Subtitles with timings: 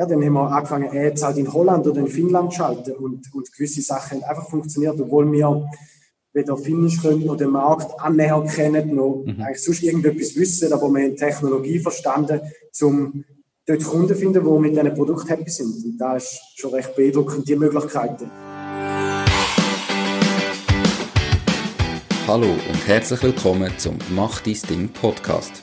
[0.00, 3.34] ja, dann haben wir angefangen, Ads halt in Holland oder in Finnland zu schalten und,
[3.34, 5.68] und gewisse Sachen haben einfach funktioniert, obwohl wir
[6.32, 9.42] weder Finnisch können noch den Markt annähernd kennen, noch mhm.
[9.42, 12.40] eigentlich sonst irgendetwas wissen, aber wir haben Technologie verstanden,
[12.80, 13.24] um
[13.66, 15.84] dort Kunden zu finden, die mit diesen Produkten happy sind.
[15.84, 18.30] Und da ist schon recht beeindruckend, die Möglichkeiten.
[22.26, 25.62] Hallo und herzlich willkommen zum Mach dein Ding Podcast.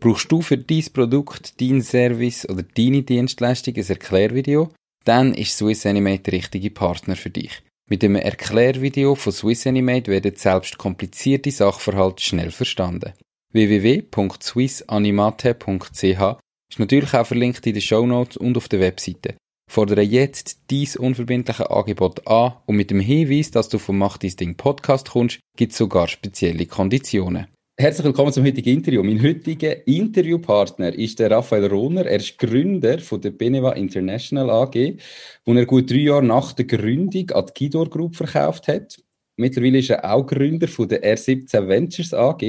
[0.00, 4.70] Brauchst du für dein Produkt, dein Service oder deine Dienstleistung ein Erklärvideo?
[5.04, 7.62] Dann ist Swiss Animate der richtige Partner für dich.
[7.86, 13.12] Mit dem Erklärvideo von Swiss Animate werden selbst komplizierte Sachverhalte schnell verstanden.
[13.52, 16.38] www.swissanimate.ch
[16.70, 19.34] ist natürlich auch verlinkt in den Show Notes und auf der Webseite.
[19.70, 24.34] Fordere jetzt dies unverbindliche Angebot an und mit dem Hinweis, dass du vom Mach dein
[24.36, 27.46] Ding Podcast kommst, gibt es sogar spezielle Konditionen.
[27.80, 29.02] Herzlich willkommen zum heutigen Interview.
[29.02, 32.04] Mein heutiger Interviewpartner ist der Raphael Rohner.
[32.04, 34.98] Er ist Gründer von der Beneva International AG,
[35.46, 39.02] wo er gut drei Jahre nach der Gründung an die Gidor Group verkauft hat.
[39.38, 42.42] Mittlerweile ist er auch Gründer von der R17 Ventures AG,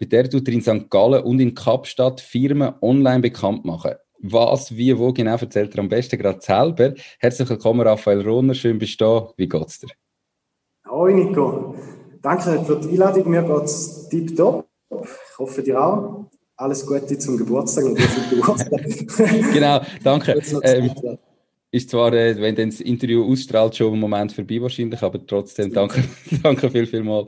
[0.00, 0.88] mit der tut er in St.
[0.88, 3.96] Gallen und in Kapstadt Firmen online bekannt machen.
[4.20, 6.94] Was, wie, wo genau erzählt er am besten gerade selber.
[7.18, 8.54] Herzlich willkommen, Raphael Rohner.
[8.54, 9.30] Schön bist du da.
[9.36, 9.90] Wie geht's dir?
[10.86, 11.74] Hallo Nico.
[12.24, 13.28] Danke für die Einladung.
[13.30, 14.66] Mir geht es tiptop.
[14.90, 16.30] Ich hoffe dir auch.
[16.56, 17.98] Alles Gute zum Geburtstag und
[18.30, 18.82] Geburtstag.
[19.52, 20.40] genau, danke.
[20.62, 21.18] Ähm,
[21.70, 25.70] ist zwar, äh, wenn dann das Interview ausstrahlt, schon im Moment vorbei wahrscheinlich, aber trotzdem
[25.70, 26.02] danke,
[26.42, 27.26] danke viel, viel mal.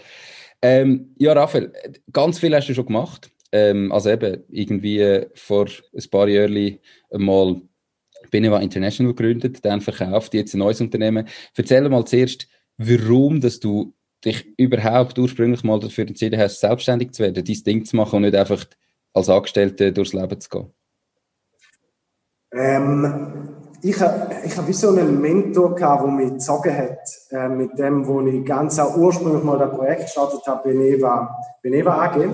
[0.63, 1.75] Ähm, ja, Raphael,
[2.11, 3.31] ganz viel hast du schon gemacht.
[3.53, 6.79] Ähm, also eben irgendwie äh, vor ein paar Jahren
[7.11, 7.61] mal
[8.31, 11.29] Beneva International gegründet, dann verkauft, jetzt ein neues Unternehmen.
[11.55, 13.93] Erzähl mal zuerst, warum dass du
[14.27, 18.23] dich überhaupt ursprünglich mal dafür entschieden hast, selbstständig zu werden, dein Ding zu machen und
[18.23, 18.65] nicht einfach
[19.15, 20.73] als Angestellte durchs Leben zu gehen?
[22.53, 23.49] Ähm,
[23.83, 26.99] ich habe ich hab wie so einen Mentor gehabt, der mich gezogen hat,
[27.31, 32.05] äh, mit dem, wo ich ganz auch ursprünglich mal das Projekt gestartet habe, Beneva, Beneva
[32.05, 32.29] AG.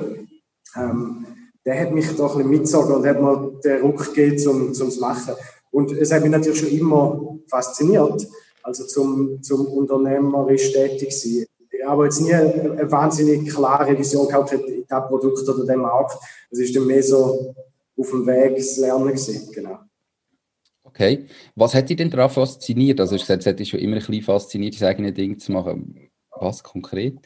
[0.76, 1.26] Ähm,
[1.64, 4.78] der hat mich doch ein bisschen mitgezogen und hat mir den Ruck gegeben, um es
[4.78, 5.34] zu machen.
[5.70, 8.26] Und es hat mich natürlich schon immer fasziniert,
[8.62, 11.47] also zum, zum unternehmerisch tätig sein
[11.87, 16.19] aber jetzt nie eine wahnsinnig klare Vision gehabt für das Produkt oder den Markt.
[16.50, 17.55] Es ist dann mehr so
[17.97, 19.78] auf dem Weg das Lernen gewesen, genau.
[20.84, 21.27] Okay.
[21.55, 23.00] Was hat dich denn daran fasziniert?
[23.00, 25.53] Also, ich gesagt, es hat dich schon immer ein bisschen fasziniert, das eigene Ding zu
[25.53, 26.10] machen.
[26.38, 27.16] Was konkret?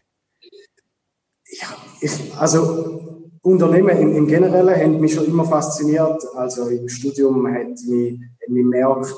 [1.48, 1.68] Ja,
[2.00, 6.22] ich, also Unternehmen im, im Generellen haben mich schon immer fasziniert.
[6.34, 9.14] Also im Studium hat mich, hat mich Markt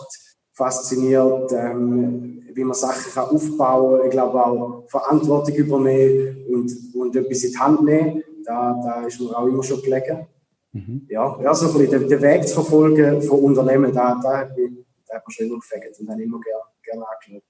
[0.52, 4.06] fasziniert, ähm, wie man Sachen kann aufbauen kann.
[4.06, 8.22] Ich glaube auch Verantwortung übernehmen und, und etwas in die Hand nehmen.
[8.44, 10.26] Da, da ist mir auch immer schon gelegen.
[10.72, 11.06] Mhm.
[11.08, 14.56] Ja, ja, so ein bisschen den, den Weg zu verfolgen von Unternehmen, da, da, hat,
[14.56, 14.70] mich,
[15.06, 17.42] da hat mir schon immer gefällt und habe immer gerne, gerne angeschaut.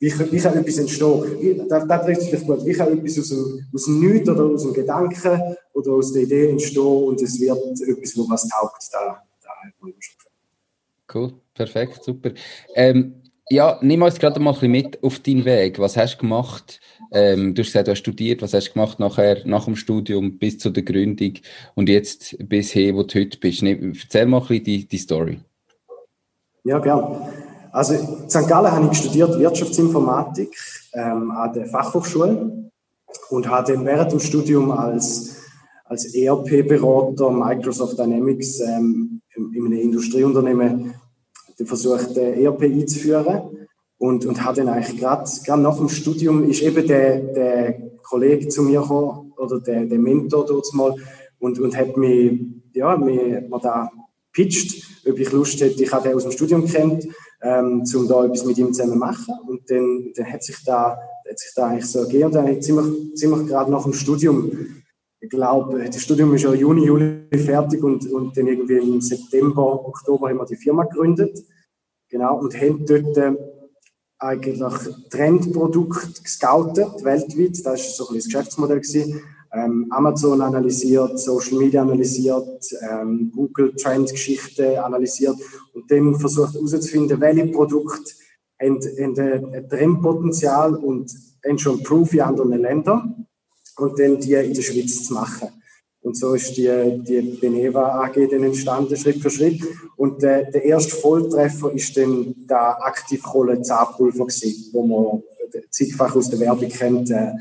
[0.00, 1.40] Wie, wie kann etwas entstehen?
[1.40, 2.64] Wie, da, da trifft es gut.
[2.64, 6.22] Wie kann etwas aus dem, aus dem Nichts oder aus dem Gedanken oder aus der
[6.22, 7.58] Idee entstehen und es wird
[7.88, 8.88] etwas, wo was taugt?
[8.92, 10.34] Da, da hat mir immer schon gefällt.
[11.14, 12.32] Cool, perfekt, super.
[12.74, 15.78] Ähm, ja, nimm uns gerade mal ein bisschen mit auf deinen Weg.
[15.78, 16.80] Was hast du gemacht?
[17.12, 18.42] Ähm, du hast gesagt, du hast studiert.
[18.42, 21.34] Was hast du gemacht nachher, nach dem Studium bis zu der Gründung
[21.74, 23.62] und jetzt bis hier, wo du heute bist?
[23.62, 25.40] Erzähl mal ein bisschen die, die Story.
[26.64, 27.32] Ja, gerne.
[27.72, 28.48] Also in St.
[28.48, 30.56] Gallen habe ich studiert Wirtschaftsinformatik
[30.94, 32.70] ähm, an der Fachhochschule
[33.30, 35.42] und hatte während dem Studium als,
[35.84, 40.94] als ERP-Berater Microsoft Dynamics ähm, in einem Industrieunternehmen
[41.64, 43.66] versucht, ERP einzuführen.
[43.98, 48.62] Und, und hat dann eigentlich gerade nach dem Studium ist eben der, der Kollege zu
[48.62, 50.94] mir gekommen, oder der, der Mentor dort mal,
[51.38, 52.40] und, und hat mich,
[52.72, 53.90] ja, mir da
[54.32, 57.06] pitcht, ob ich Lust hätte, ich habe den aus dem Studium kennt,
[57.42, 59.34] ähm, um da etwas mit ihm zusammen zu machen.
[59.46, 60.96] Und dann, dann hat sich da,
[61.28, 64.50] hat sich da eigentlich so ergeben, und dann ziemlich, ziemlich gerade nach dem Studium
[65.24, 69.86] ich glaube, das Studium ist ja Juni, Juli fertig und, und dann irgendwie im September,
[69.86, 71.38] Oktober haben wir die Firma gegründet.
[72.10, 73.32] Genau, und haben dort äh,
[74.18, 74.60] eigentlich
[75.08, 77.56] Trendprodukte gescoutet, weltweit.
[77.64, 78.80] Das war so ein das Geschäftsmodell.
[78.80, 79.22] Gewesen.
[79.54, 85.36] Ähm, Amazon analysiert, Social Media analysiert, ähm, Google Trend-Geschichte analysiert
[85.72, 88.12] und dann versucht herauszufinden, welche Produkte
[88.60, 91.10] haben, haben ein Trendpotenzial und
[91.46, 93.23] haben schon Proof in anderen Ländern
[93.76, 95.48] und dann die in der Schweiz zu machen.
[96.02, 99.62] Und so ist die, die Beneva AG dann entstanden, Schritt für Schritt.
[99.96, 105.22] Und der, der erste Volltreffer ist dann der Aktivkohle Zahnpulver gewesen, wo man
[105.70, 107.32] zigfach aus der Werbung kennt, äh,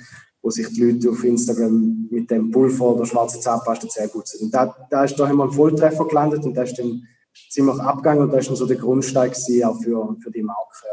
[0.41, 4.45] wo sich die Leute auf Instagram mit dem Pulver oder schwarzen Zahnpasta Zähne putzen.
[4.45, 7.05] Und da, da, ist, da haben wir einen Volltreffer gelandet und da ist dann
[7.49, 10.87] ziemlich abgegangen und da ist dann so der Grundstein gewesen, auch für, für die Marke.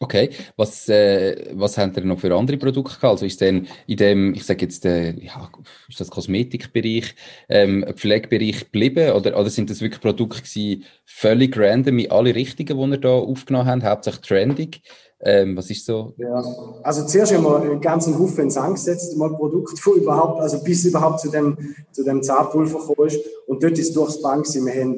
[0.00, 3.04] Okay, was, äh, was haben ihr noch für andere Produkte gehabt?
[3.04, 5.50] Also ist denn in dem, ich sage jetzt, äh, ja,
[5.88, 7.16] ist das Kosmetikbereich,
[7.48, 12.78] ähm, Pflegebereich geblieben oder, oder sind das wirklich Produkte gewesen, völlig random in alle Richtungen,
[12.78, 14.82] die ihr da aufgenommen habt, hauptsächlich trendig?
[15.20, 16.14] Ähm, was ist so?
[16.16, 16.44] Ja,
[16.84, 20.84] also zuerst haben wir einen ganzen Haufen ins angesetzt, mal Produkt, wo überhaupt, also bis
[20.84, 21.58] überhaupt zu dem,
[21.90, 23.18] zu dem Zahnpulver gekommen ist.
[23.48, 24.46] Und dort ist durchs Bank.
[24.46, 24.96] Wir haben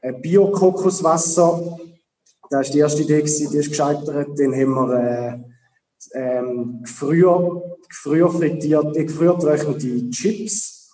[0.00, 1.78] äh, Bio-Kokoswasser,
[2.50, 4.38] das war die erste Idee, gewesen, die ist gescheitert.
[4.38, 5.38] Dann haben wir äh,
[6.14, 10.90] ähm, früher, früher frittiert, äh, früher getrocknete Chips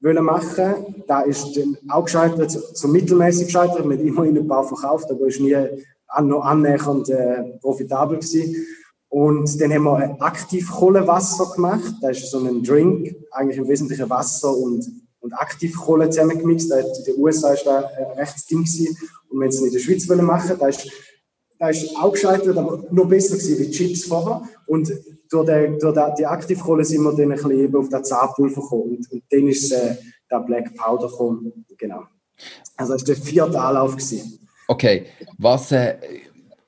[0.00, 1.04] wollen machen.
[1.06, 3.88] Da ist dann auch gescheitert, so mittelmäßig gescheitert.
[3.88, 5.56] Wir haben immerhin ein paar verkauft, aber ist nie
[6.08, 8.66] an, noch annähernd äh, profitabel gewesen.
[9.08, 11.94] Und dann haben wir ein Aktivkohlewasser gemacht.
[12.02, 14.84] Das ist so ein Drink, eigentlich im Wesentlichen Wasser und,
[15.20, 16.72] und Aktivkohle zusammengemixt.
[16.72, 18.66] in den USA ist da ein rechtes Ding.
[19.34, 20.88] Und wenn sie es in der Schweiz wollen machen, da ist,
[21.58, 24.42] da ist auch gescheitert, aber noch besser gewesen wie Chips vorher.
[24.66, 24.92] Und
[25.28, 28.96] durch, die, durch die Aktivkohle sind wir dann ein bisschen eben auf das Zahnpulver gekommen.
[28.96, 29.96] Und, und dann ist äh,
[30.30, 31.66] der Black Powder gekommen.
[31.76, 32.04] Genau.
[32.76, 33.96] Also das war der vierte Anlauf.
[33.96, 34.38] Gewesen.
[34.68, 35.06] Okay,
[35.36, 35.96] was, äh,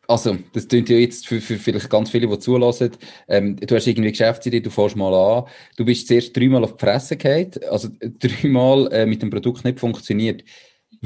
[0.08, 2.90] also das klingt ja jetzt für, für vielleicht ganz viele, die zulassen,
[3.28, 5.44] ähm, du hast irgendwie Geschäftsidee, du fährst mal an,
[5.76, 7.88] du bist zuerst dreimal auf die Fresse gefallen, also
[8.18, 10.42] dreimal äh, mit dem Produkt nicht funktioniert.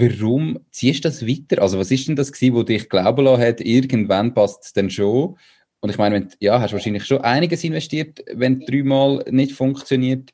[0.00, 1.60] Warum ziehst du das weiter?
[1.60, 4.88] Also was ist denn das gewesen, wo dich glauben lassen hat, irgendwann passt es dann
[4.88, 5.36] schon?
[5.80, 10.30] Und ich meine, wenn, ja, hast wahrscheinlich schon einiges investiert, wenn dreimal nicht funktioniert.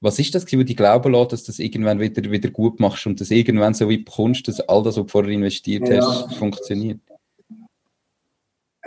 [0.00, 3.06] Was ist das, was dich glauben lässt, dass du das irgendwann wieder, wieder gut machst
[3.06, 6.00] und dass irgendwann so weit bekommst, dass all das, was du vorher investiert ja.
[6.00, 7.00] hast, funktioniert?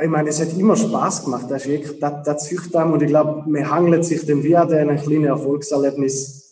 [0.02, 1.46] Ich meine, es hat immer Spaß gemacht.
[1.50, 4.72] Das ist wirklich, das, das züchtet Und ich glaube, man hangelt sich dann wie an
[4.72, 6.51] einem kleinen Erfolgserlebnis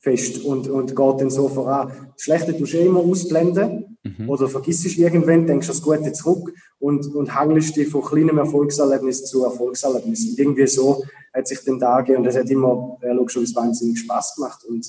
[0.00, 1.92] fest und, und geht dann so voran.
[2.14, 4.28] Das Schlechte tust du immer ausblenden mhm.
[4.28, 8.38] oder vergisst es irgendwann, denkst du das Gute zurück und, und hangelst dich von kleinem
[8.38, 10.30] Erfolgserlebnis zu Erfolgserlebnis.
[10.30, 11.04] Und irgendwie so
[11.34, 14.86] hat sich dann da gegeben und es hat immer äh, logischerweise wahnsinnig Spaß gemacht und,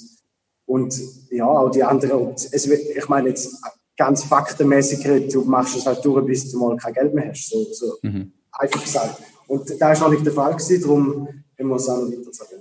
[0.66, 1.00] und
[1.30, 3.62] ja, auch die anderen, es, ich meine jetzt
[3.98, 7.66] ganz faktenmäßig, du machst es halt durch, bis du mal kein Geld mehr hast, so,
[7.72, 8.31] so mhm.
[8.54, 9.22] einfach gesagt.
[9.48, 11.28] Und da war noch nicht der Fall gewesen, darum
[11.60, 12.61] haben wir es auch noch weiter sagen.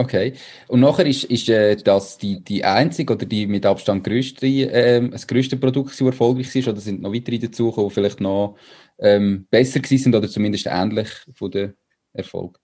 [0.00, 0.34] Okay.
[0.68, 5.08] Und nachher ist, ist äh, das die, die einzige oder die mit Abstand größte, äh,
[5.08, 8.56] das größte Produkt, das erfolgreich ist, oder sind noch weitere dazugekommen, die vielleicht noch
[9.00, 11.74] ähm, besser gewesen sind oder zumindest ähnlich von der
[12.12, 12.60] Erfolg?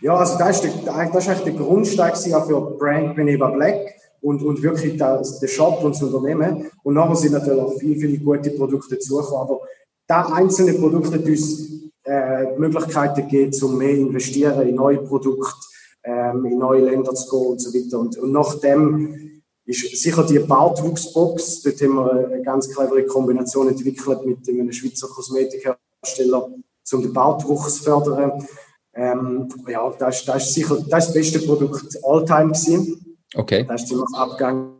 [0.00, 4.42] Ja, also das ist, der, das ist eigentlich der Grundstein für Brand Beneva Black und,
[4.42, 6.66] und wirklich das, der Shop und das Unternehmen.
[6.82, 9.42] Und nachher sind natürlich auch viele, viele gute Produkte dazugekommen.
[9.42, 9.60] Aber
[10.06, 15.71] da einzelne Produkte uns äh, Möglichkeiten geben, um mehr investieren in neue Produkte,
[16.04, 17.98] ähm, in neue Länder zu gehen und so weiter.
[17.98, 23.68] Und, und nach dem ist sicher die Bartwuchsbox, dort haben wir eine ganz clevere Kombination
[23.68, 26.50] entwickelt mit einem Schweizer Kosmetikhersteller,
[26.92, 28.46] um den Bartwuchs zu fördern.
[28.94, 33.16] Ähm, ja, das ist, das ist sicher das, das beste Produkt Alltime gewesen.
[33.34, 33.64] Okay.
[33.66, 34.74] Das ist ziemlich abgegangen.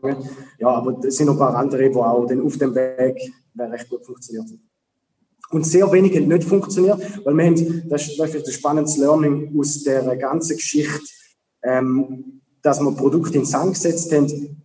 [0.59, 3.19] Ja, aber es sind noch ein paar andere, die auch dann auf dem Weg
[3.57, 4.69] recht gut funktioniert haben.
[5.49, 9.53] Und sehr wenige nicht funktioniert, weil wir haben, das ist, das ist ein spannendes Learning
[9.57, 11.05] aus der ganzen Geschichte,
[11.63, 14.63] ähm, dass wir Produkte in Sand gesetzt haben,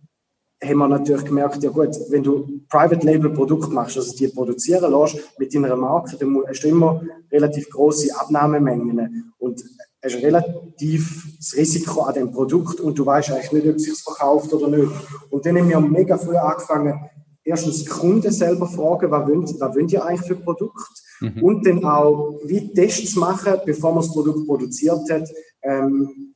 [0.61, 4.91] haben wir natürlich gemerkt, ja gut, wenn du Private Label Produkt machst, also die produzieren
[4.91, 7.01] lässt mit deiner Marke, dann hast du immer
[7.31, 9.63] relativ große Abnahmemengen und
[10.03, 14.01] hast relativ das Risiko an dem Produkt und du weißt eigentlich nicht, ob es sich
[14.01, 14.91] verkauft oder nicht.
[15.29, 17.09] Und dann haben wir mega früh angefangen,
[17.43, 20.89] erstens Kunden selber fragen, was wollen, was wollen die eigentlich für Produkt?
[21.21, 21.43] Mhm.
[21.43, 25.29] Und dann auch wie Tests machen, bevor man das Produkt produziert hat,
[25.61, 26.33] ähm,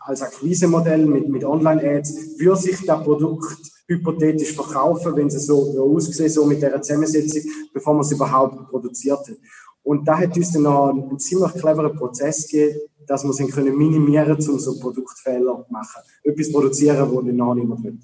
[0.00, 3.56] als Akquisemodell mit, mit Online-Ads, würde sich das Produkt
[3.88, 9.18] hypothetisch verkaufen, wenn es so aussieht, so mit dieser Zusammensetzung, bevor man es überhaupt produziert
[9.18, 9.36] hat.
[9.82, 13.76] Und da hat uns dann noch einen ziemlich cleveren Prozess gegeben, dass wir es können
[13.76, 16.02] minimieren um so Produktfehler zu machen.
[16.24, 17.98] Etwas produzieren, das noch niemand will.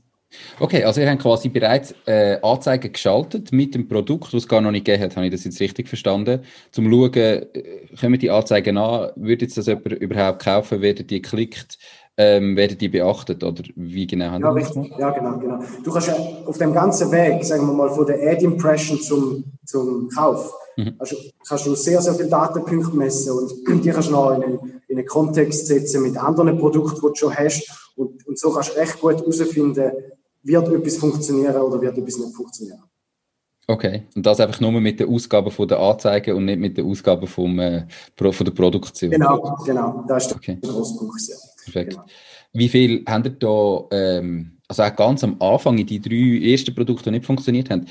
[0.59, 4.61] Okay, also ihr habt quasi bereits äh, Anzeigen geschaltet mit dem Produkt, das es gar
[4.61, 5.17] noch nicht gegeben hat.
[5.17, 6.41] Habe ich das jetzt richtig verstanden?
[6.71, 7.43] Zum Schauen, äh,
[8.01, 11.79] kommen die Anzeigen an, würde jetzt das jemand überhaupt kaufen, werden die geklickt,
[12.17, 14.93] ähm, werden die beachtet oder wie genau haben ja, richtig.
[14.99, 15.59] ja, genau, genau.
[15.83, 20.09] Du kannst ja auf dem ganzen Weg, sagen wir mal, von der Ad-Impression zum, zum
[20.15, 20.95] Kauf, mhm.
[20.99, 24.83] also kannst du sehr, sehr viele Datenpunkte messen und die kannst du noch in einen,
[24.89, 28.75] in einen Kontext setzen mit anderen Produkten, die du schon hast und, und so kannst
[28.75, 29.93] du recht gut herausfinden,
[30.43, 32.83] wird etwas funktionieren oder wird etwas nicht funktionieren.
[33.69, 36.85] Okay, und das einfach nur mit den Ausgaben von der Anzeige und nicht mit den
[36.85, 39.11] Ausgaben vom, äh, von der Produktion?
[39.13, 40.59] Genau, genau, das ist der okay.
[40.61, 41.21] große Punkt.
[41.29, 41.37] Ja.
[41.65, 41.91] Perfekt.
[41.93, 42.05] Genau.
[42.55, 46.75] Wie viel habt ihr da, ähm, also auch ganz am Anfang in die drei ersten
[46.75, 47.87] Produkte, die nicht funktioniert haben,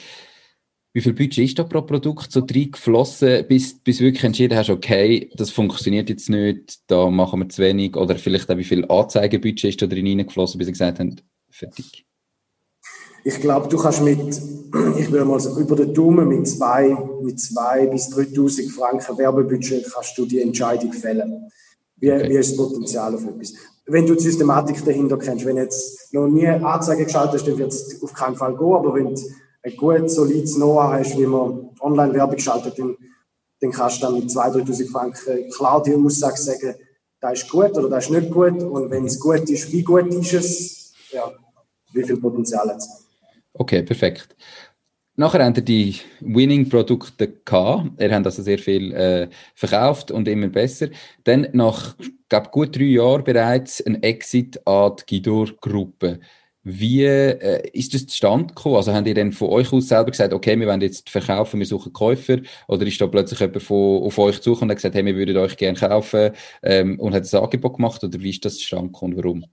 [0.93, 5.29] wie viel Budget ist da pro Produkt so reingeflossen, bis, bis wirklich entschieden hast, okay,
[5.35, 9.63] das funktioniert jetzt nicht, da machen wir zu wenig, oder vielleicht auch wie viel Anzeigebudget
[9.69, 12.05] ist da drin reingeflossen, bis ihr gesagt habt, fertig?
[13.23, 14.41] Ich glaube, du kannst mit,
[14.97, 19.91] ich würde mal sagen, über den Daumen mit zwei, mit zwei bis 3.000 Franken Werbebudget
[19.93, 21.51] kannst du die Entscheidung fällen.
[21.97, 22.29] Wie, okay.
[22.29, 23.53] wie ist das Potenzial auf etwas?
[23.85, 27.57] Wenn du die Systematik dahinter kennst, wenn du jetzt noch nie Anzeige geschaltet hast, dann
[27.57, 29.21] wird es auf keinen Fall gehen, aber wenn du
[29.63, 32.95] ein gut solides Know-how hast, wie man Online-Werbung schaltet, dann,
[33.59, 36.75] dann kannst du dann mit 2.000, 3.000 Franken klar die Aussage sagen,
[37.19, 40.11] das ist gut oder das ist nicht gut und wenn es gut ist, wie gut
[40.11, 41.31] ist es, ja,
[41.93, 42.89] wie viel Potenzial hat es?
[43.53, 44.35] Okay, perfekt.
[45.15, 48.01] Nachher haben die Winning-Produkte gehabt.
[48.01, 50.87] Ihr habt also sehr viel äh, verkauft und immer besser.
[51.25, 51.95] Dann nach
[52.29, 56.21] glaub, gut drei Jahren bereits ein Exit an die Gidor-Gruppe.
[56.63, 58.75] Wie äh, ist das zustande gekommen?
[58.75, 61.67] Also haben ihr dann von euch aus selber gesagt, okay, wir wollen jetzt verkaufen, wir
[61.67, 62.37] suchen Käufer?
[62.67, 65.37] Oder ist da plötzlich jemand von, auf euch zugekommen und hat gesagt, hey, wir würden
[65.37, 66.31] euch gerne kaufen
[66.63, 68.03] ähm, und hat ein Angebot gemacht?
[68.03, 69.45] Oder wie ist das zustande gekommen und warum?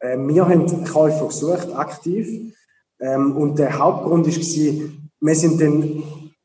[0.00, 2.54] Äh, wir haben Käufer gesucht, aktiv.
[3.00, 4.56] Ähm, und der Hauptgrund ist
[5.20, 6.02] wir sind dann,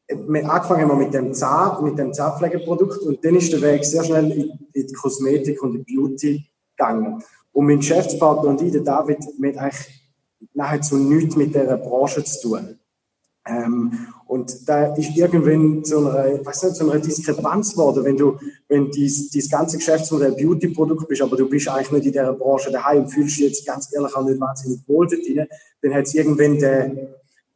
[0.08, 4.04] wir angefangen haben mit dem Zahn, mit dem Zahnpflegeprodukt und dann ist der Weg sehr
[4.04, 7.24] schnell in, in die Kosmetik und die Beauty gegangen.
[7.52, 10.02] Und mein Geschäftspartner und ich, der David, wir haben eigentlich
[10.54, 12.80] nahezu nichts mit dieser Branche zu tun.
[13.46, 18.38] Ähm, und da ist irgendwann so eine, weiß nicht, so eine Diskrepanz geworden, wenn du,
[18.70, 22.72] wenn dies, dieses ganze Geschäftsmodell Beauty-Produkt bist, aber du bist eigentlich nicht in dieser Branche
[22.72, 25.46] daheim und fühlst dich jetzt ganz ehrlich auch nicht wahnsinnig wohl dort drin,
[25.82, 26.96] dann hat es irgendwann der,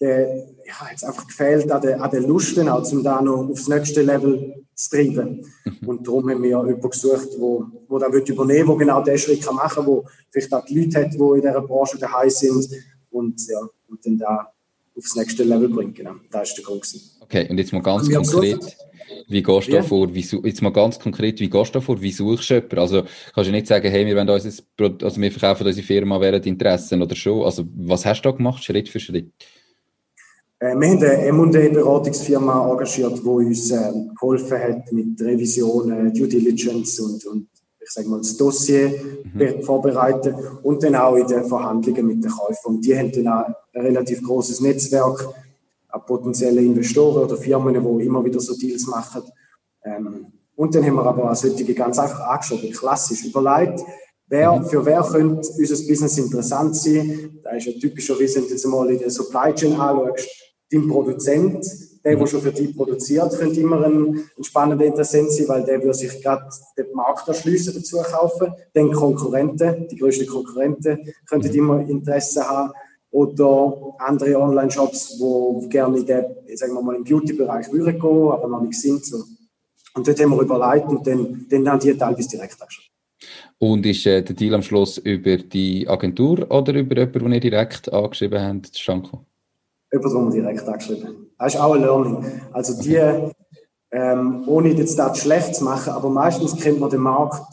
[0.02, 3.50] der, ja, jetzt einfach gefehlt an der, an der Lust, dann auch, um da noch
[3.50, 5.46] aufs nächste Level zu treiben.
[5.64, 5.88] Mhm.
[5.88, 9.18] Und darum haben wir ja jemanden gesucht, wo, wo da wird übernehmen, wo genau den
[9.18, 12.68] Schritt kann machen, wo vielleicht auch die Leute hat, die in dieser Branche daheim sind
[13.12, 14.55] und, ja, und dann da
[14.98, 15.96] aufs nächste Level bringt.
[15.96, 16.88] Genau, das ist der Grund.
[17.22, 18.78] Okay, und jetzt mal ganz konkret.
[19.28, 19.84] Wie gehst du ja.
[19.84, 20.14] vor?
[20.14, 22.02] Wie, jetzt mal ganz konkret, wie gehst du vor?
[22.02, 22.80] Wie suchst du jemanden?
[22.80, 24.50] Also, kannst du nicht sagen, hey, wir wollen unser,
[25.04, 27.44] also wir verkaufen unsere Firma während Interessen oder schon?
[27.44, 29.32] Also, was hast du da gemacht, Schritt für Schritt?
[30.60, 37.00] Äh, wir haben eine M&A-Beratungsfirma engagiert, die uns äh, geholfen hat mit Revisionen, Due Diligence
[37.00, 37.48] und, und
[37.80, 38.94] ich sage mal, das Dossier
[39.34, 39.62] mhm.
[39.62, 42.76] vorbereiten und dann auch in den Verhandlungen mit den Käufern.
[42.76, 43.46] Und die haben dann auch
[43.84, 45.28] relativ großes Netzwerk
[45.90, 49.24] an potenziellen Investoren oder Firmen, die immer wieder so Deals machen.
[49.84, 53.82] Ähm, und dann haben wir aber auch solche ganz einfach angeschaut, klassisch überlegt,
[54.28, 54.66] wer, mhm.
[54.66, 57.40] für wer könnte unser Business interessant sein.
[57.44, 60.30] Da ist ja typischerweise, wenn du jetzt mal in der Supply Chain anschaust,
[60.72, 61.66] dein Produzent,
[62.04, 65.80] der, der schon für dich produziert, könnte immer ein, ein spannender Interessent sein, weil der
[65.80, 68.54] würde sich gerade den Markt erschließen, dazu kaufen.
[68.74, 72.72] Dann Konkurrenten, die größten Konkurrenten, könnten immer Interesse haben.
[73.16, 78.48] Oder andere Online-Shops, die gerne in den, sagen wir mal, im Beauty-Bereich würden gehen, aber
[78.50, 79.06] noch nicht sind.
[79.06, 79.24] So.
[79.94, 82.92] Und dort haben wir überlegt und dann, dann haben die teilweise direkt angeschaut.
[83.58, 87.40] Und ist äh, der Deal am Schluss über die Agentur oder über jemanden, den ihr
[87.40, 89.26] direkt angeschrieben habt, zustande gekommen?
[89.92, 92.42] Über den wir direkt angeschrieben das ist auch ein Learning.
[92.52, 93.00] Also die,
[93.92, 97.46] ähm, ohne jetzt das schlecht zu machen, aber meistens kennt man den Markt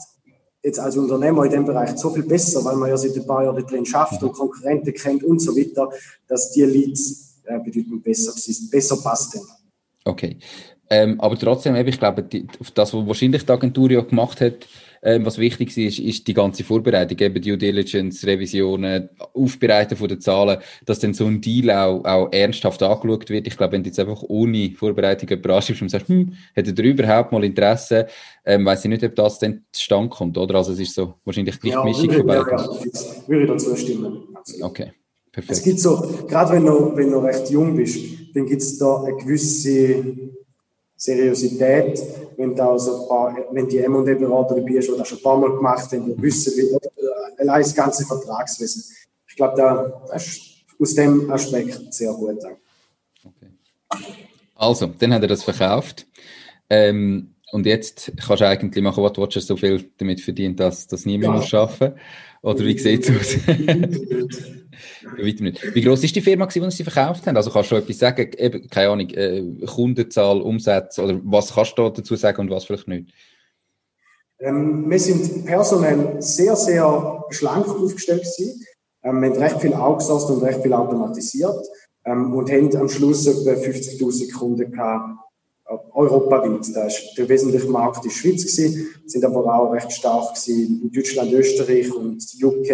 [0.63, 3.43] jetzt als Unternehmer in dem Bereich so viel besser, weil man ja seit ein paar
[3.43, 5.89] Jahren drin schafft und Konkurrenten kennt und so weiter,
[6.27, 8.33] dass die Leads äh, bedeutend besser,
[8.71, 9.41] besser passen.
[10.05, 10.37] Okay.
[10.89, 14.67] Ähm, aber trotzdem, ich glaube, die, das, was wahrscheinlich die Agentur ja gemacht hat,
[15.03, 20.21] ähm, was wichtig ist, ist die ganze Vorbereitung, eben Due Diligence, Revisionen, Aufbereiten von den
[20.21, 23.47] Zahlen, dass dann so ein Deal auch, auch ernsthaft angeschaut wird.
[23.47, 26.89] Ich glaube, wenn du jetzt einfach ohne Vorbereitung jemanden anschreibst und sagst, hm, hätte er
[26.89, 28.07] überhaupt mal Interesse,
[28.45, 30.55] ähm, weiß ich nicht, ob das dann zustande kommt, oder?
[30.55, 32.57] Also es ist so wahrscheinlich die ja, Mischung von beiden.
[32.57, 32.69] Ja,
[33.27, 34.23] würde ich dazu stimmen.
[34.61, 34.91] Okay.
[35.33, 35.51] Perfekt.
[35.51, 37.97] Es gibt so, gerade wenn du, wenn du recht jung bist,
[38.35, 40.05] dann gibt es da eine gewisse
[41.03, 42.01] Seriosität,
[42.37, 45.55] wenn da also paar, wenn die M&A-Berater dabei ist, die das schon ein paar Mal
[45.55, 46.77] gemacht haben, die wissen, wie,
[47.41, 48.83] allein das ganze Vertragswissen.
[49.27, 50.39] Ich glaube, da, ist
[50.79, 52.39] aus dem Aspekt sehr gut.
[53.25, 53.49] Okay.
[54.55, 56.07] Also, dann hat er das verkauft.
[56.69, 60.87] Ähm, Und jetzt kannst du eigentlich machen, was du willst, so viel damit verdient, dass
[60.87, 61.35] das nie mehr ja.
[61.35, 61.99] muss arbeiten
[62.43, 63.47] Oder wie sieht es aus?
[65.17, 65.75] Weiter nicht.
[65.75, 67.37] Wie groß ist die Firma, die sie verkauft haben?
[67.37, 71.89] Also kannst du etwas sagen, eben, keine Ahnung, äh, Kundenzahl, Umsatz oder was kannst du
[71.89, 73.13] dazu sagen und was vielleicht nicht?
[74.39, 78.65] Ähm, wir sind personell sehr, sehr schlank aufgestellt gewesen.
[79.03, 81.65] Ähm, wir haben recht viel outgesourced und recht viel automatisiert
[82.05, 85.17] ähm, und haben am Schluss etwa 50.000 Kunden gehabt,
[85.93, 86.65] europaweit.
[87.17, 92.23] Der wesentliche Markt die Schweiz gewesen, sind aber auch recht stark in Deutschland, Österreich und
[92.41, 92.69] UK.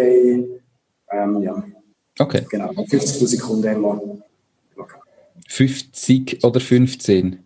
[1.12, 1.64] Ähm, ja.
[2.18, 2.44] Okay.
[2.50, 4.20] Genau, 50.000 Kunden haben wir.
[5.48, 7.42] 50 oder 15?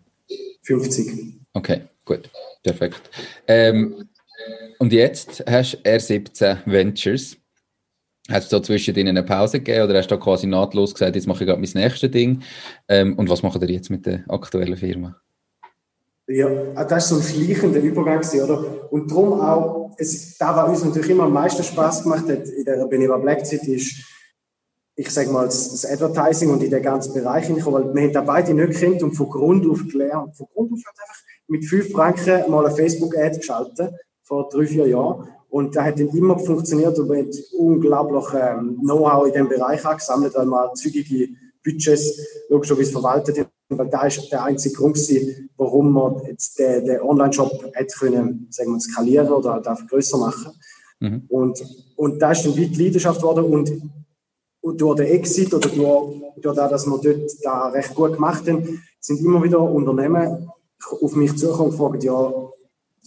[0.61, 1.35] 50.
[1.53, 2.29] Okay, gut.
[2.61, 3.09] Perfekt.
[3.47, 4.07] Ähm,
[4.79, 7.37] und jetzt hast du R17 Ventures.
[8.29, 11.27] Hast du da zwischen eine Pause gegeben oder hast du da quasi nahtlos gesagt, jetzt
[11.27, 12.41] mache ich gerade mein nächstes Ding?
[12.87, 15.15] Ähm, und was macht ihr jetzt mit der aktuellen Firma?
[16.27, 18.91] Ja, das war so ein schleichender Übergang, oder?
[18.91, 22.65] Und darum auch, es, da, was uns natürlich immer am meisten Spaß gemacht hat in
[22.65, 24.03] der Beneva Black City, ist,
[24.95, 28.21] ich sage mal, das, Advertising und in den ganzen Bereich hineinkommen, weil wir haben da
[28.21, 30.35] beide nicht gekannt und von Grund auf gelernt.
[30.35, 34.87] Von Grund auf hat einfach mit 5 Franken mal eine Facebook-Ad geschaltet, vor drei, vier
[34.87, 35.29] Jahren.
[35.49, 39.85] Und das hat dann immer funktioniert und wir haben unglaublich ähm, Know-how in diesem Bereich
[39.85, 41.29] angesammelt, weil wir zügige
[41.63, 43.54] Budgets logischerweise verwaltet haben.
[43.69, 48.47] Weil da ist der einzige Grund gewesen, warum man jetzt den, den Online-Shop hätte können,
[48.51, 50.51] sagen wir, skalieren oder halt einfach größer machen.
[50.99, 51.25] Mhm.
[51.29, 51.63] Und,
[51.95, 53.71] und da ist dann weit Leidenschaft geworden und,
[54.61, 58.47] und durch den Exit oder durch, durch das, dass wir dort da recht gut gemacht
[58.47, 60.49] haben, sind immer wieder Unternehmen
[61.01, 62.31] auf mich zukommen und fragen, ja,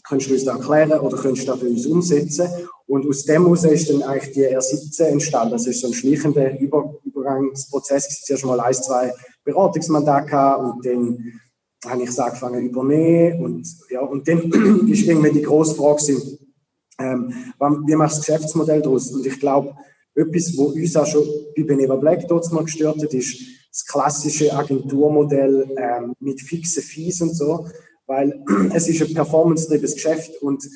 [0.09, 2.49] Könntest du uns das erklären oder könntest du das für uns umsetzen?
[2.87, 5.53] Und aus dem heraus ist dann eigentlich die R17 entstanden.
[5.53, 8.23] Das ist so ein schleichender Über Übergangsprozess.
[8.25, 9.13] Zuerst mal ein, zwei
[9.53, 11.41] Beratungsmandate gehabt und dann
[11.85, 13.45] habe ich es angefangen übernehmen.
[13.45, 14.51] Und, ja, und dann
[14.89, 16.21] ist irgendwann die grosse Frage,
[17.01, 17.33] ähm,
[17.87, 19.11] wie machst du das Geschäftsmodell daraus?
[19.11, 19.75] Und ich glaube,
[20.15, 21.25] etwas, was uns auch schon
[21.57, 23.41] bei Beneva Black dort mal gestört hat, ist
[23.71, 27.67] das klassische Agenturmodell ähm, mit fixen Fees und so
[28.09, 28.43] weil
[28.75, 30.69] es ist ein performance-driebenes Geschäft und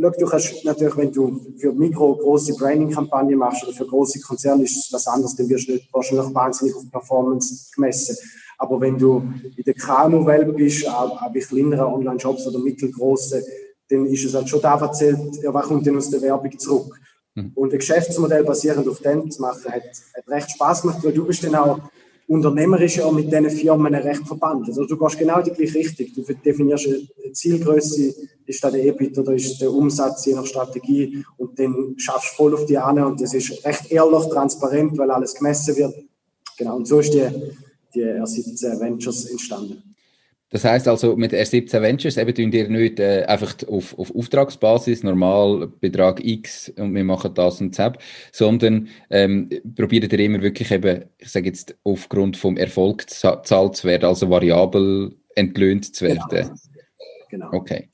[0.00, 4.64] schau, du kannst natürlich, wenn du für Mikro große Branding-Kampagnen machst oder für große Konzerne,
[4.64, 8.16] ist es was anderes, dann wirst du nicht wahrscheinlich wahnsinnig auf Performance gemessen.
[8.58, 9.22] Aber wenn du
[9.56, 13.42] in der KMU-Welt bist, auch, bei kleineren Online-Shops oder mittelgroßen,
[13.88, 16.94] dann ist es halt schon da erzählt, ja, was kommt denn aus der Werbung zurück?
[17.34, 17.52] Mhm.
[17.54, 21.24] Und ein Geschäftsmodell basierend auf dem zu machen, hat, hat recht Spaß gemacht, weil du
[21.24, 21.80] bist dann auch
[22.26, 24.68] unternehmerisch ja mit diesen Firmen recht verbandelt.
[24.68, 26.06] Also du gehst genau die gleiche Richtung.
[26.14, 28.14] Du definierst eine Zielgröße,
[28.50, 32.36] ist da der EBIT oder ist der Umsatz je nach Strategie und dann schaffst du
[32.36, 35.94] voll auf die Ane und das ist recht ehrlich, transparent, weil alles gemessen wird.
[36.58, 37.26] Genau, und so ist die,
[37.94, 39.82] die R17 Ventures entstanden.
[40.52, 45.04] Das heißt also, mit R17 Ventures eben tun ihr nicht äh, einfach auf, auf Auftragsbasis,
[45.04, 47.92] normal Betrag X und wir machen das und das,
[48.32, 53.86] sondern ähm, probiert ihr immer wirklich eben, ich sage jetzt, aufgrund vom Erfolg zahlt zu
[53.86, 56.24] werden, also variabel entlöhnt zu werden.
[56.28, 56.50] Genau.
[57.28, 57.48] genau.
[57.52, 57.88] Okay.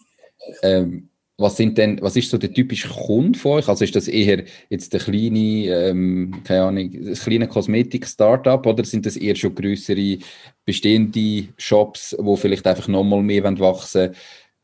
[0.63, 3.69] Ähm, was sind denn, was ist so der typische Kunde von euch?
[3.69, 9.05] Also ist das eher jetzt der kleine, ähm, keine Ahnung, das kleine Kosmetik-Startup oder sind
[9.05, 10.19] das eher schon größere
[10.65, 14.15] bestehende Shops, wo vielleicht einfach nochmal mehr wachsen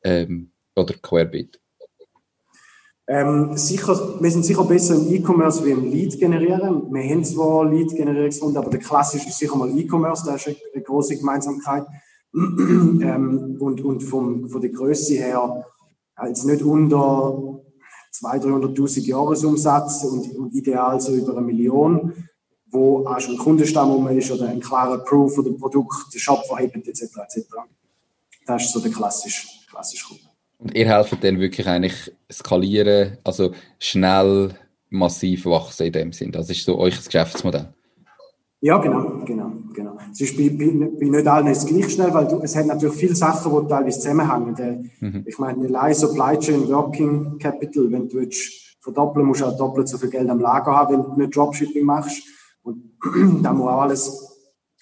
[0.03, 1.61] ähm, oder querbeet?
[3.07, 6.91] Ähm, sicher, wir sind sicher besser im E-Commerce wie im Lead generieren.
[6.91, 11.19] Wir haben zwar Lead-Generierungsrunde, aber der klassische ist sicher mal E-Commerce, da ist eine große
[11.19, 11.85] Gemeinsamkeit.
[12.35, 15.67] ähm, und und vom, von der Größe her
[16.27, 17.61] jetzt nicht unter
[18.13, 22.13] 200.000, 300.000 Jahresumsatz und, und ideal so über eine Million,
[22.71, 26.77] wo auch schon ein Kundenstamm ist oder ein klarer Proof oder Produkt, der Shop verhebt
[26.77, 27.03] etc.
[27.03, 27.47] etc.
[28.47, 30.23] Das ist so der klassische, klassische Kunde.
[30.59, 34.55] Und ihr helft dann wirklich eigentlich skalieren, also schnell
[34.91, 36.33] massiv wachsen in dem Sinn.
[36.33, 37.73] Das ist so das Geschäftsmodell.
[38.65, 39.99] Ja, genau, genau, genau.
[40.13, 42.67] Es ist bei, bei, bei nicht allen ist es gleich schnell, weil du, es hat
[42.67, 44.91] natürlich viele Sachen, die teilweise zusammenhängen.
[45.01, 45.25] Mhm.
[45.27, 49.89] Ich meine, allein Supply Chain Working Capital, wenn du willst, verdoppeln musst du auch doppelt
[49.89, 52.23] so viel Geld am Lager haben, wenn du nicht Dropshipping machst.
[52.63, 52.93] Und
[53.43, 54.29] da muss auch alles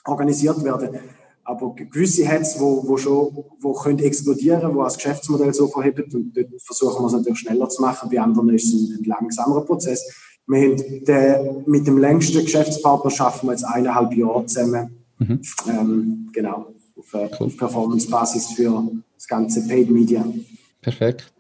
[0.05, 0.99] organisiert werden.
[1.43, 6.37] Aber gewisse Hats, wo, wo schon, wo können explodieren, wo das Geschäftsmodell so verhebt und
[6.37, 8.11] dort versuchen wir es natürlich schneller zu machen.
[8.13, 10.05] Bei anderen ist es ein, ein langsamerer Prozess.
[10.51, 15.05] Wir haben den, mit dem längsten Geschäftspartner schaffen wir jetzt eineinhalb Jahre zusammen.
[15.19, 15.41] Mhm.
[15.69, 17.47] Ähm, genau, auf, äh, cool.
[17.47, 18.83] auf Performance-Basis für
[19.15, 20.25] das ganze Paid Media.
[20.81, 21.33] Perfekt.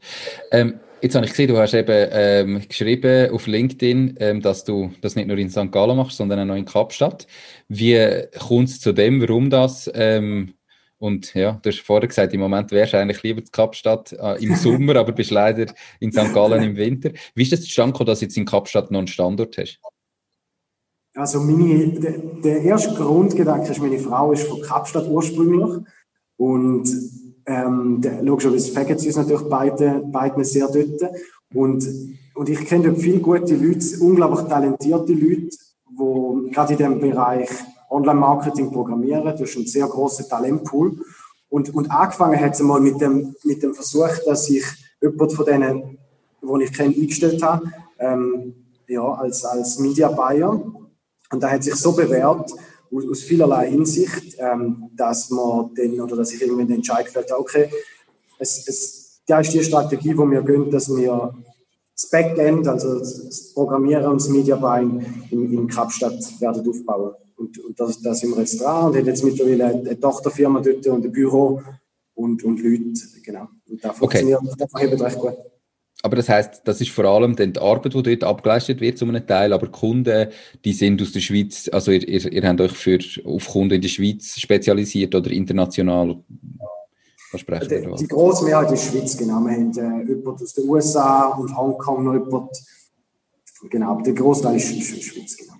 [0.53, 4.92] Ähm, jetzt habe ich gesehen, du hast eben ähm, geschrieben auf LinkedIn, ähm, dass du
[5.01, 5.73] das nicht nur in St.
[5.73, 7.27] Gallen machst, sondern auch in Kapstadt.
[7.68, 7.99] Wie
[8.38, 10.55] kommt es zu dem, warum das ähm,
[11.01, 14.45] Und ja, du hast vorher gesagt, im Moment wärst du eigentlich lieber in Kapstadt äh,
[14.45, 16.35] im Sommer, aber bist leider in St.
[16.35, 17.11] Gallen im Winter.
[17.35, 19.81] Wie ist das zustande gekommen, dass du jetzt in Kapstadt noch einen Standort hast?
[21.15, 25.83] Also meine, der, der erste Grundgedanke ist, meine Frau ist von Kapstadt ursprünglich
[26.37, 26.89] und
[27.47, 31.13] ähm, der, logischerweise fegen sie uns natürlich beide, beide sehr dort.
[31.55, 31.83] Und,
[32.35, 35.57] und ich kenne dort viele gute Leute, unglaublich talentierte Leute,
[35.89, 37.49] die gerade in dem Bereich
[37.90, 39.24] Online-Marketing programmieren.
[39.37, 40.98] Du hast einen sehr großen Talentpool.
[41.48, 44.64] Und, und angefangen hat es mal mit dem, mit dem Versuch, dass ich
[45.03, 45.98] jemand von denen,
[46.40, 48.55] die ich kenne, eingestellt habe, ähm,
[48.87, 50.62] ja, als, als Media Buyer.
[51.33, 52.53] Und da hat sich so bewährt,
[52.92, 57.31] aus, aus vielerlei Hinsicht, ähm, dass man den, oder dass ich irgendwann den Entscheid gefällt
[57.31, 57.70] habe, okay,
[58.38, 61.35] es, es, das ist die Strategie, wo wir gehen, dass wir
[61.94, 67.14] das Backend, also das Programmieren und das Media Buying in, in Kapstadt werden aufbauen.
[67.40, 70.87] Und, und da, da sind wir jetzt dran und haben jetzt mittlerweile eine Tochterfirma dort
[70.87, 71.62] und ein Büro
[72.12, 73.48] und, und Leute, genau.
[73.66, 74.90] Und da funktioniert okay.
[74.90, 75.37] das recht gut.
[76.03, 79.07] Aber das heißt, das ist vor allem dann die Arbeit, die dort abgeleistet wird, zu
[79.07, 80.29] einem Teil, aber die Kunden,
[80.64, 83.81] die sind aus der Schweiz, also ihr, ihr, ihr habt euch für, auf Kunden in
[83.81, 86.22] der Schweiz spezialisiert oder international
[87.31, 87.68] versprechen?
[87.68, 89.40] Die, die grosse Mehrheit ist Schweiz, genau.
[89.40, 92.50] Wir haben äh, jemanden aus den USA und Hongkong noch jemand,
[93.70, 95.60] genau, aber der Großteil ist, ist Schweiz, genau.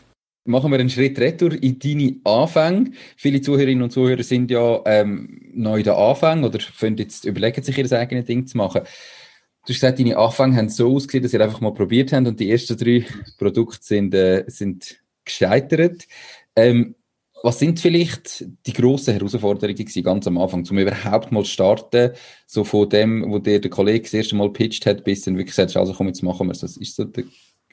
[0.43, 2.91] Machen wir einen Schritt retour in deine Anfänge.
[3.15, 6.59] Viele Zuhörerinnen und Zuhörer sind ja ähm, neu in den Anfängen oder
[6.97, 8.81] jetzt, überlegen sich ihr eigenes Ding zu machen.
[8.81, 12.39] Du hast gesagt, deine Anfänge haben so ausgesehen, dass ihr einfach mal probiert habt und
[12.39, 13.05] die ersten drei
[13.37, 16.07] Produkte sind, äh, sind gescheitert.
[16.55, 16.95] Ähm,
[17.43, 22.11] was sind vielleicht die grossen Herausforderungen gewesen, ganz am Anfang, um überhaupt mal zu starten,
[22.45, 25.55] so von dem, wo dir der Kollege das erste Mal pitcht hat, bis dann wirklich
[25.55, 26.59] sagst, also komm, jetzt machen wir es.
[26.59, 27.25] Das ist so die,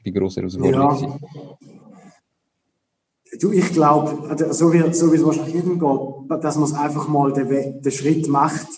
[0.05, 1.19] die grosse Herausforderung.
[1.61, 1.88] Ja.
[3.41, 6.75] Du, ich glaube, also, so wie, so wie es wahrscheinlich jedem geht, dass man es
[6.75, 8.69] einfach mal den, den Schritt macht.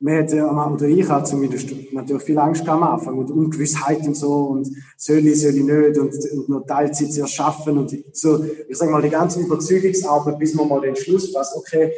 [0.00, 4.32] Wir hatten, oder ich hatte zumindest natürlich viel Angst am Anfang und Ungewissheit und so
[4.32, 8.76] und soll ich, soll ich nicht und, und noch Teilzeit zu erschaffen und so, ich
[8.76, 11.90] sage mal, die ganze Überzeugungsarbeit, bis man mal den Schluss fasst, okay,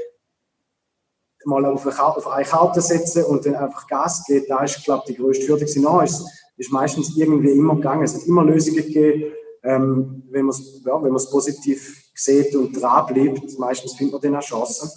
[1.45, 1.87] mal auf
[2.29, 5.65] eine, Karte setzen und dann einfach Gas geht, da ist, glaube ich, die größte Hürde
[5.65, 5.83] gewesen.
[5.83, 6.25] No, ist,
[6.57, 8.03] ist meistens irgendwie immer gegangen.
[8.03, 9.33] Es hat immer Lösungen gegeben
[9.67, 14.45] ähm, wenn man es ja, positiv sieht und dran bleibt, meistens findet man dann auch
[14.45, 14.91] Chancen.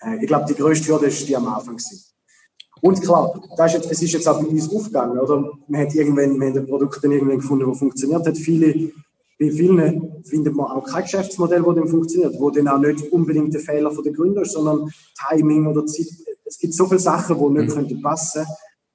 [0.00, 1.76] Äh, ich glaube, die größte Hürde ist die am Anfang.
[1.76, 2.04] Gewesen.
[2.80, 5.50] Und klar, das ist jetzt, es ist jetzt auch bei uns aufgegangen, oder?
[5.66, 8.36] Man hat irgendwann, man hat ein Produkt dann irgendwann gefunden, das funktioniert hat.
[8.36, 8.92] Viele,
[9.38, 13.52] bei vielen findet man auch kein Geschäftsmodell, das dann funktioniert, wo dann auch nicht unbedingt
[13.52, 14.90] der Fehler von der Gründer ist, sondern
[15.28, 16.06] Timing oder Zeit.
[16.44, 18.02] Es gibt so viele Sachen, die nicht mhm.
[18.02, 18.52] passen könnten.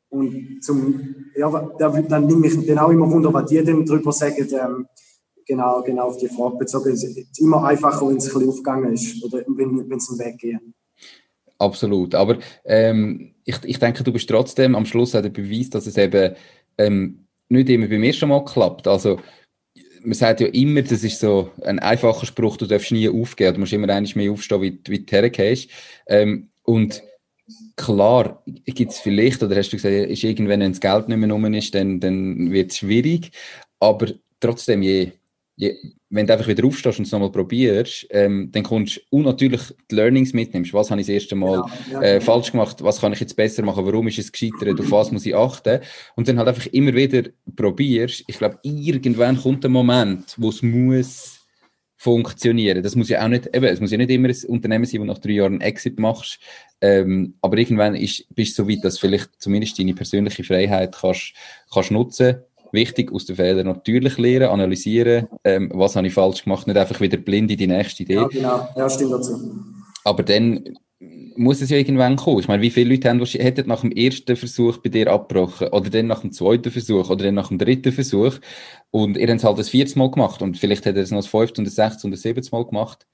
[0.10, 1.00] Und zum,
[1.36, 4.86] ja, da, dann nehme ich dann auch immer Wunder, was die denn darüber sagen, ähm,
[5.46, 6.94] genau, genau auf die Frage bezogen.
[6.94, 10.20] Es ist immer einfacher, wenn es ein bisschen aufgegangen ist oder wenn, wenn es einen
[10.20, 10.60] Weg geht.
[11.58, 12.16] Absolut.
[12.16, 15.98] Aber ähm, ich, ich denke, du bist trotzdem am Schluss auch der Beweis, dass es
[15.98, 16.36] eben
[16.78, 18.88] ähm, nicht immer bei mir schon mal klappt.
[18.88, 19.20] Also,
[20.04, 23.60] man sagt ja immer, das ist so ein einfacher Spruch, du darfst nie aufgeben, du
[23.62, 25.70] musst immer eigentlich mehr aufstehen, wie, wie du hergehst.
[26.08, 27.02] Ähm, und
[27.76, 31.32] klar gibt es vielleicht, oder hast du gesagt, ist irgendwann, wenn das Geld nicht mehr
[31.32, 33.32] rum ist, dann, dann wird es schwierig.
[33.80, 34.08] Aber
[34.40, 35.12] trotzdem, je,
[35.56, 35.76] je,
[36.10, 39.96] wenn du einfach wieder aufstehst und es nochmal probierst, ähm, dann kommst du unnatürlich die
[39.96, 40.74] Learnings mitnimmst.
[40.74, 42.26] Was habe ich das erste Mal ja, ja, äh, genau.
[42.26, 42.84] falsch gemacht?
[42.84, 43.86] Was kann ich jetzt besser machen?
[43.86, 44.80] Warum ist es gescheitert?
[44.80, 45.80] Auf was muss ich achten?
[46.16, 48.24] Und dann halt einfach immer wieder probierst.
[48.28, 51.40] Ich glaube, irgendwann kommt ein Moment, wo es muss
[52.04, 52.84] funktionieren.
[52.84, 55.06] Das muss ja auch nicht, eben, es muss ja nicht immer ein Unternehmen sein, wo
[55.06, 56.38] nach drei Jahren Exit machst.
[56.82, 61.34] Ähm, aber irgendwann ist, bist du so weit, dass vielleicht zumindest deine persönliche Freiheit kannst,
[61.72, 62.44] kannst nutzen.
[62.74, 67.00] Wichtig, aus den Fehlern natürlich lernen, analysieren, ähm, was habe ich falsch gemacht, nicht einfach
[67.00, 68.16] wieder blind in die nächste Idee.
[68.16, 68.68] Ja, genau.
[68.76, 69.64] Ja, stimmt dazu.
[70.04, 70.76] Aber dann
[71.36, 72.40] muss es ja irgendwann kommen.
[72.40, 75.90] Ich meine, wie viele Leute haben, hätten nach dem ersten Versuch bei dir abgebrochen oder
[75.90, 78.40] dann nach dem zweiten Versuch oder dann nach dem dritten Versuch
[78.92, 81.20] und ihr habt es halt das vierte Mal gemacht und vielleicht hätte er es noch
[81.20, 83.08] das fünfte und das sechste und das siebte Mal gemacht.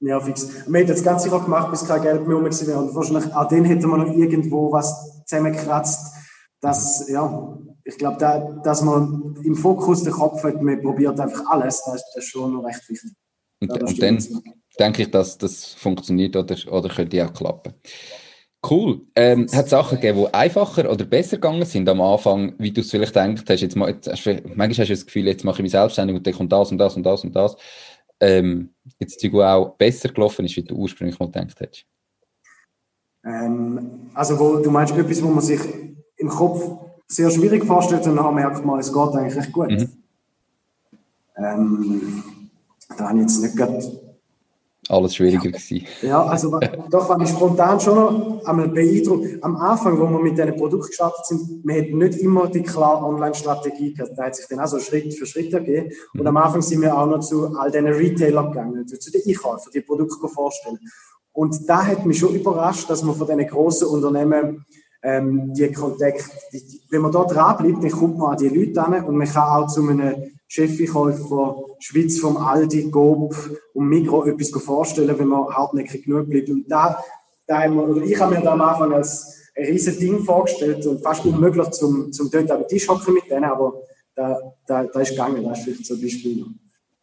[0.00, 0.66] Ja, fix.
[0.66, 3.48] Wir haben das Ganze auch gemacht, bis kein Geld mehr rum war und wahrscheinlich auch
[3.48, 6.12] dann hätten wir noch irgendwo was zusammengekratzt,
[6.60, 11.46] dass, ja, ich glaube, da, dass man im Fokus den Kopf hat, man probiert einfach
[11.48, 13.12] alles, das, das ist schon noch recht wichtig.
[13.60, 14.42] Und, ja, und dann
[14.78, 17.74] denke ich, dass das funktioniert oder, oder könnte auch klappen.
[18.68, 19.02] Cool.
[19.14, 22.80] Ähm, hat es Sachen gegeben, die einfacher oder besser gegangen sind am Anfang, wie du
[22.80, 23.60] es vielleicht gedacht hast?
[23.60, 26.52] Jetzt, jetzt, manchmal hast du das Gefühl, jetzt mache ich mich selbstständig und dann kommt
[26.52, 27.56] das und das und das und das.
[28.18, 31.86] Ähm, jetzt ist auch besser gelaufen ist, wie du ursprünglich mal gedacht hast.
[33.24, 35.60] Ähm, also wo, du meinst etwas, wo man sich
[36.16, 39.70] im Kopf sehr schwierig vorstellt und dann merkt man, es geht eigentlich recht gut.
[39.70, 39.88] Mhm.
[41.38, 42.22] Ähm,
[42.96, 43.80] da habe ich jetzt nicht gerade
[44.88, 45.84] alles schwieriger gewesen.
[46.02, 49.42] Ja, also doch war ich spontan schon noch einmal beeindruckt.
[49.42, 53.04] Am Anfang, wo wir mit diesem Produkt gestartet sind, wir hatten nicht immer die klare
[53.04, 54.12] Online-Strategie gehabt.
[54.16, 55.90] Da hat sich dann auch so Schritt für Schritt ergeben.
[56.14, 59.72] Und am Anfang sind wir auch noch zu all diesen Retailern gegangen, zu den Einkäufern,
[59.74, 60.78] die Produkte vorstellen.
[61.32, 64.64] Und da hat mich schon überrascht, dass man von diesen grossen Unternehmen
[65.02, 68.48] ähm, die Kontakt, die, die, wenn man da dran bleibt, dann kommt man an die
[68.48, 70.14] Leute an und man kann auch zu einem
[70.48, 73.34] Chefeinkäufer Schweiz vom Aldi, Coop
[73.74, 76.48] und Migro etwas vorstellen, wenn man hartnäckig genug bleibt.
[76.48, 77.02] Und da,
[77.46, 80.86] da haben wir, oder ich habe mir da am Anfang als ein riesiges Ding vorgestellt
[80.86, 83.82] und fast unmöglich zum, zum dort am Tisch hocken mit denen, aber
[84.14, 86.46] da, da, da ist gegangen, das ist vielleicht ein Beispiel.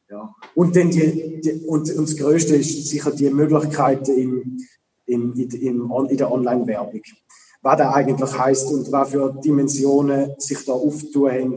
[0.09, 0.35] Ja.
[0.55, 4.59] Und, dann die, die, und, und das Größte ist sicher die Möglichkeiten im,
[5.05, 7.01] im, in, in der Online-Werbung.
[7.63, 11.55] Was das eigentlich heißt und was für Dimensionen sich da auftun haben,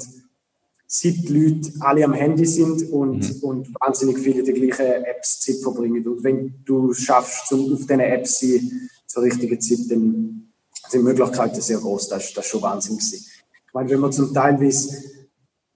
[0.86, 3.42] seit die Leute alle am Handy sind und, mhm.
[3.42, 6.06] und wahnsinnig viele die gleichen Apps Zeit verbringen.
[6.06, 10.52] Und wenn du schaffst, zum, auf diesen Apps sein, zur richtigen Zeit, dann
[10.88, 12.08] sind die Möglichkeiten sehr groß.
[12.08, 13.26] Das, das ist schon Wahnsinn gewesen.
[13.66, 14.58] Ich meine, wenn man zum Teil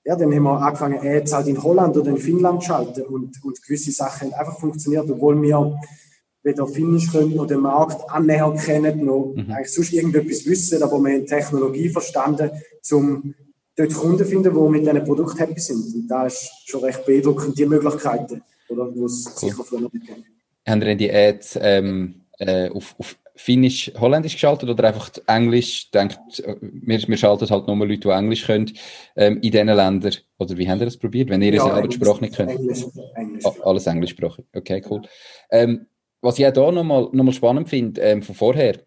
[0.04, 3.44] ja, dann haben wir angefangen, Ads halt in Holland oder in Finnland zu schalten und,
[3.44, 5.78] und gewisse Sachen haben einfach funktioniert, obwohl wir
[6.42, 9.50] weder Finnisch können oder den Markt annähernd kennen, noch mhm.
[9.50, 12.50] eigentlich sonst irgendetwas wissen, aber wir haben Technologie verstanden,
[12.92, 13.34] um
[13.76, 15.94] dort Kunden finden, die mit diesem Produkt happy sind.
[15.94, 19.50] Und da ist schon recht beeindruckend, die Möglichkeiten, oder, die es cool.
[19.50, 20.24] sicher früher nicht gegeben
[20.66, 25.90] Haben Sie die Ads ähm, äh, auf, auf Finnisch, Holländisch geschaltet oder einfach Englisch?
[25.90, 26.20] Denkt,
[26.60, 28.70] wir, wir schalten halt nur Leute, die Englisch können,
[29.16, 30.14] ähm, in diesen Ländern.
[30.38, 32.50] Oder wie habt ihr das probiert, wenn ihr ja, selber die Sprache nicht könnt?
[32.50, 32.84] Englisch.
[33.14, 33.46] Englisch.
[33.46, 34.44] Ah, alles Englischsprachig.
[34.52, 35.02] Okay, cool.
[35.50, 35.86] Ähm,
[36.20, 38.80] was ich auch hier nochmal noch spannend finde, ähm, von vorher,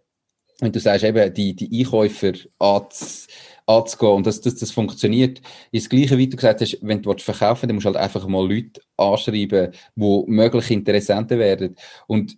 [0.59, 3.27] wenn du sagst, eben, die, die Einkäufer anz,
[3.65, 5.41] anzugehen und dass das, das funktioniert.
[5.71, 7.97] Ist das Gleiche, wie du gesagt hast, wenn du verkaufen willst, dann musst du halt
[7.97, 11.75] einfach mal Leute anschreiben, die möglich Interessenten werden.
[12.07, 12.37] Und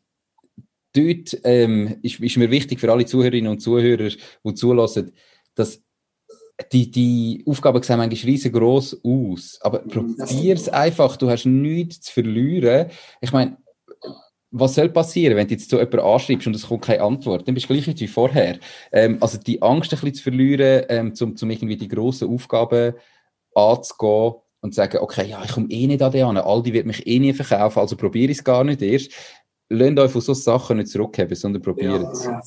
[0.94, 4.10] dort ähm, ist, ist mir wichtig für alle Zuhörerinnen und Zuhörer,
[4.44, 5.12] die zulassen,
[5.56, 5.82] dass
[6.72, 9.60] die, die Aufgaben sehen manchmal riesengroß aus.
[9.62, 11.18] Aber probier es einfach.
[11.18, 12.90] Du hast nichts zu verlieren.
[13.20, 13.58] Ich meine,
[14.58, 17.48] was soll passieren, wenn du jetzt so jemanden anschreibst und es kommt keine Antwort?
[17.48, 18.58] Dann bist du gleich wie vorher.
[18.92, 22.94] Ähm, also die Angst ein bisschen zu verlieren, ähm, um, um irgendwie die grossen Aufgaben
[23.54, 26.86] anzugehen und zu sagen, okay, ja, ich komme eh nicht an die an, Aldi wird
[26.86, 29.12] mich eh nie verkaufen, also probiere ich es gar nicht erst.
[29.68, 32.26] Lasst euch von solchen Sachen nicht zurückheben, sondern probiert es.
[32.26, 32.42] Ja,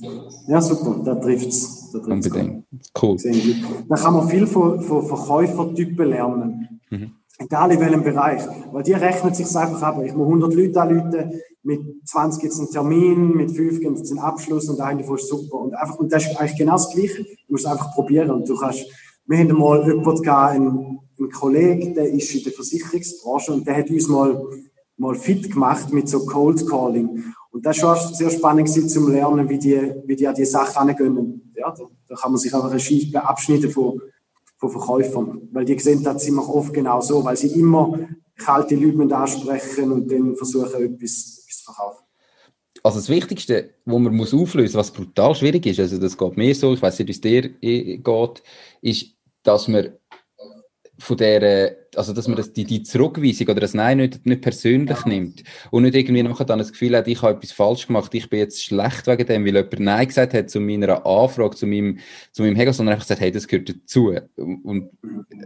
[0.46, 1.94] ja, super, da trifft es.
[1.94, 2.64] Unbedingt.
[3.00, 3.16] Cool.
[3.88, 6.80] Dann kann man viel von, von Verkäufertypen lernen.
[6.90, 7.12] Mhm.
[7.40, 8.42] Egal in welchem Bereich.
[8.72, 10.02] Weil die rechnet sich einfach ab.
[10.04, 14.10] Ich muss 100 Leute anrufen, mit 20 gibt es einen Termin, mit 5 gibt es
[14.10, 15.58] einen Abschluss und eine ist super.
[15.58, 17.22] Und, einfach, und das ist eigentlich genau das Gleiche.
[17.22, 18.30] Du musst es einfach probieren.
[18.30, 18.86] Und du kannst,
[19.26, 23.90] wir haben mal jemanden einen, einen Kollegen, der ist in der Versicherungsbranche und der hat
[23.90, 24.42] uns mal,
[24.96, 27.22] mal fit gemacht mit so Cold Calling.
[27.52, 30.78] Und das war sehr spannend gewesen, zum Lernen, wie die, wie die an die Sache
[30.78, 31.52] angehen.
[31.54, 33.70] Ja, da, da kann man sich einfach eine Scheibe abschneiden
[34.58, 35.48] von, Verkäufern.
[35.52, 37.98] Weil die sehen das ziemlich oft genau so, weil sie immer
[38.36, 42.04] kalte Leute ansprechen und dann versuchen, etwas, etwas zu verkaufen.
[42.82, 46.54] Also das Wichtigste, was man muss auflösen, was brutal schwierig ist, also das geht mir
[46.54, 48.42] so, ich weiß nicht, wie es dir äh, geht,
[48.82, 49.97] ist, dass man
[50.98, 55.04] von der, also dass man das, die, die Zurückweisung oder das Nein nicht, nicht persönlich
[55.04, 58.28] nimmt und nicht irgendwie nachher dann das Gefühl hat, ich habe etwas falsch gemacht, ich
[58.28, 61.98] bin jetzt schlecht wegen dem, weil jemand Nein gesagt hat zu meiner Anfrage, zu meinem,
[62.32, 64.12] zu meinem Hegel, sondern einfach gesagt, hey, das gehört dazu.
[64.36, 64.90] Und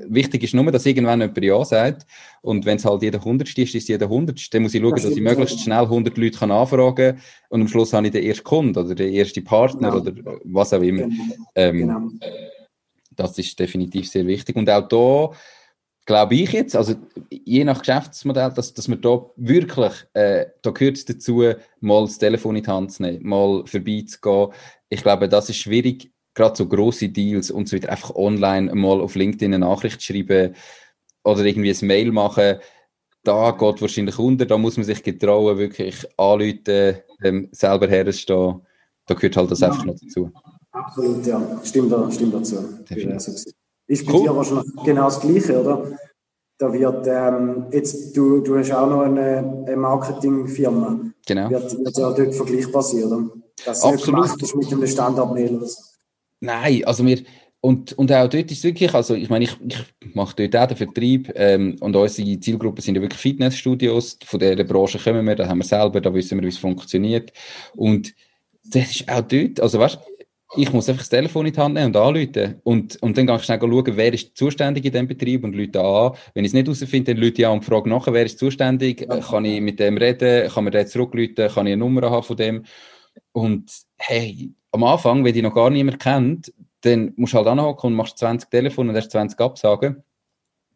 [0.08, 2.06] wichtig ist nur, dass irgendwann jemand Ja sagt
[2.40, 4.50] und wenn es halt jeder Hundertste ist, ist jeder Hundertste.
[4.56, 7.18] Dann muss ich schauen, dass ich möglichst schnell 100 Leute kann anfragen
[7.50, 10.02] und am Schluss habe ich den ersten Kunden oder den ersten Partner genau.
[10.02, 11.02] oder was auch immer.
[11.02, 11.24] Genau.
[11.54, 12.00] Ähm, genau.
[13.22, 14.56] Das ist definitiv sehr wichtig.
[14.56, 15.30] Und auch da
[16.04, 16.94] glaube ich jetzt, also
[17.30, 21.44] je nach Geschäftsmodell, dass, dass man da wirklich, äh, da gehört es dazu,
[21.80, 24.48] mal das Telefon in die Hand zu nehmen, mal vorbeizugehen.
[24.88, 29.00] Ich glaube, das ist schwierig, gerade so grosse Deals und so wieder einfach online mal
[29.00, 30.54] auf LinkedIn eine Nachricht schreiben
[31.24, 32.58] oder irgendwie ein Mail machen.
[33.22, 38.66] Da geht wahrscheinlich unter, da muss man sich getrauen, wirklich anrufen, ähm, selber herstehen.
[39.06, 40.32] Da gehört halt das einfach noch dazu.
[40.72, 41.60] Absolut, ja.
[41.62, 42.56] Stimmt, stimmt dazu.
[43.86, 44.22] Ist bei cool.
[44.22, 45.86] dir wahrscheinlich genau das Gleiche, oder?
[46.62, 51.00] da wird ähm, jetzt, du, du hast auch noch eine, eine Marketingfirma.
[51.26, 51.50] Genau.
[51.50, 53.30] Wird, wird ja dort vergleichbar sein, oder?
[53.64, 54.42] Dass Absolut.
[54.42, 55.82] ist mit einem Standardmail oder so.
[56.40, 57.20] Nein, also wir,
[57.60, 60.66] und, und auch dort ist es wirklich, also ich meine, ich, ich mache dort auch
[60.68, 65.36] den Vertrieb ähm, und unsere Zielgruppe sind ja wirklich Fitnessstudios, von dieser Branche kommen wir,
[65.36, 67.32] da haben wir selber, da wissen wir, wie es funktioniert
[67.76, 68.14] und
[68.64, 69.98] das ist auch dort, also weißt
[70.56, 72.60] ich muss einfach das Telefon in die Hand nehmen und anrufen.
[72.62, 75.80] Und, und dann gehe ich schnell schauen, wer ist zuständig in diesem Betrieb und Leute
[75.80, 76.12] an.
[76.34, 79.00] Wenn ich es nicht herausfinde, dann Leute ich an und frage nachher, wer ist zuständig,
[79.00, 79.18] ja.
[79.20, 82.36] kann ich mit dem reden, kann man den zurückrufen, kann ich eine Nummer haben von
[82.36, 82.64] dem.
[83.32, 87.88] Und hey, am Anfang, wenn die noch gar niemand kennt, dann musst du halt anhocken
[87.88, 90.02] und machst 20 Telefone und hast 20 Absagen.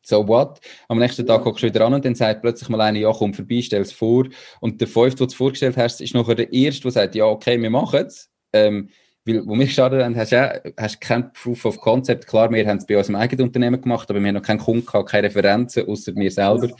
[0.02, 0.60] So what?
[0.88, 3.34] Am nächsten Tag guckst du wieder an und dann sagt plötzlich mal einer, ja, komm
[3.34, 4.26] vorbei, stell es vor.
[4.60, 7.60] Und der fünfte, den du vorgestellt hast, ist nachher der erste, der sagt, ja, okay,
[7.60, 8.30] wir machen es.
[8.52, 8.88] Ähm,
[9.26, 12.26] weil, wo wir gestartet haben, hast du ja, hast kein Proof of Concept.
[12.26, 14.86] Klar, wir haben es bei unserem eigenen Unternehmen gemacht, aber wir haben noch keinen Kunden
[14.86, 16.70] gehabt, keine Referenzen, außer mir selber.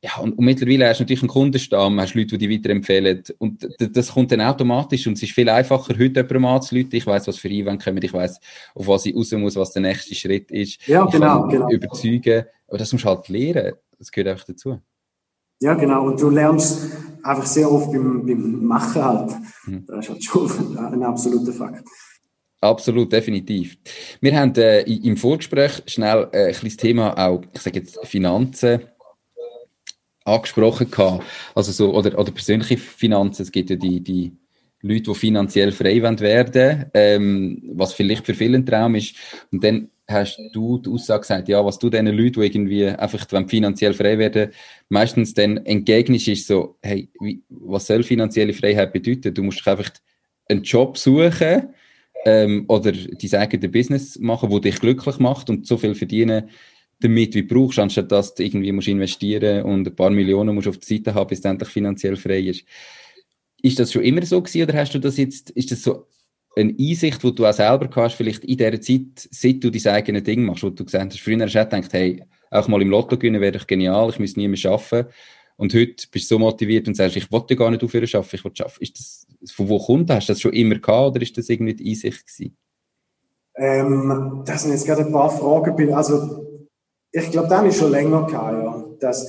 [0.00, 3.24] Ja, und, und, mittlerweile hast du natürlich einen Kundenstamm, hast Leute, die dich weiterempfehlen.
[3.38, 6.94] Und das kommt dann automatisch und es ist viel einfacher, heute jemandem anzuleuten.
[6.94, 8.38] Ich weiß, was für Event kommen, ich weiß,
[8.76, 10.86] auf was ich raus muss, was der nächste Schritt ist.
[10.86, 11.68] Ja, genau, genau.
[11.68, 12.44] Überzeugen.
[12.68, 13.72] Aber das musst du halt lernen.
[13.98, 14.80] Das gehört einfach dazu.
[15.60, 16.06] Ja, genau.
[16.06, 16.92] Und du lernst
[17.22, 19.32] einfach sehr oft beim, beim Machen halt.
[19.66, 19.84] Mhm.
[19.86, 21.84] Das ist halt schon ein absoluter Fakt.
[22.60, 23.78] Absolut, definitiv.
[24.20, 28.80] Wir haben äh, im Vorgespräch schnell äh, ein kleines Thema auch, ich sage jetzt Finanzen
[30.24, 31.24] angesprochen gehabt.
[31.54, 33.42] Also so, oder, oder persönliche Finanzen.
[33.42, 34.36] Es gibt ja die, die
[34.82, 39.14] Leute, die finanziell frei werden, ähm, was vielleicht für viele ein Traum ist.
[39.50, 43.26] Und dann hast du die Aussage gesagt, ja, was du diesen Leuten, die irgendwie einfach
[43.48, 44.52] finanziell frei werden,
[44.88, 49.34] meistens dann entgegnest, ist so, hey, wie, was soll finanzielle Freiheit bedeuten?
[49.34, 49.90] Du musst einfach
[50.48, 51.74] einen Job suchen
[52.24, 56.48] ähm, oder dein eigenes Business machen, wo dich glücklich macht und so viel verdienen
[57.00, 60.66] damit, wie du brauchst, anstatt dass du irgendwie musst investieren und ein paar Millionen musst
[60.68, 62.64] auf die Seite haben, bis du endlich finanziell frei ist.
[63.62, 66.06] Ist das schon immer so gewesen oder hast du das jetzt, ist das so
[66.56, 70.24] eine Einsicht, die du auch selber hast, vielleicht in dieser Zeit, seit du dein eigenes
[70.24, 73.16] Ding machst, wo du gesagt hast, früher hast du gedacht, hey, auch mal im Lotto
[73.16, 75.08] gewinnen wäre doch genial, ich muss nie mehr arbeiten.
[75.56, 78.44] Und heute bist du so motiviert und sagst, ich wollte gar nicht aufhören arbeiten, ich
[78.44, 78.82] will arbeiten.
[78.82, 80.18] Ist das, von wo kommt das?
[80.18, 82.56] Hast du das schon immer gehabt oder ist das irgendwie die Einsicht gewesen?
[83.56, 85.92] Ähm, das sind jetzt gerade ein paar Fragen.
[85.92, 86.64] Also,
[87.10, 88.84] ich glaube, das ist schon länger gehabt, ja.
[89.00, 89.28] Dass,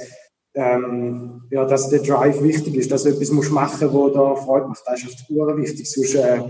[0.53, 4.67] ähm, ja, dass der Drive wichtig ist, dass du etwas machen musst, das da Freude
[4.67, 4.84] macht.
[4.86, 5.89] Das ist oft wichtig.
[5.89, 6.41] Sonst, äh,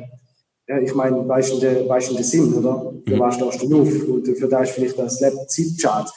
[0.69, 2.93] ja, ich meine, weißt du den, weißt du den Sinn, oder?
[3.05, 3.19] Mhm.
[3.19, 4.07] was stehst du auf?
[4.07, 6.09] Und für das ist vielleicht das Leben Zeit schade.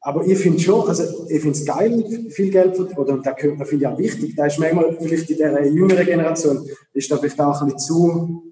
[0.00, 3.64] Aber ich finde schon, also ich finde es geil, viel Geld zu oder da finde
[3.76, 4.36] ich auch wichtig.
[4.36, 8.42] Da ist manchmal vielleicht in der jüngeren Generation, ist da vielleicht auch ein bisschen zu,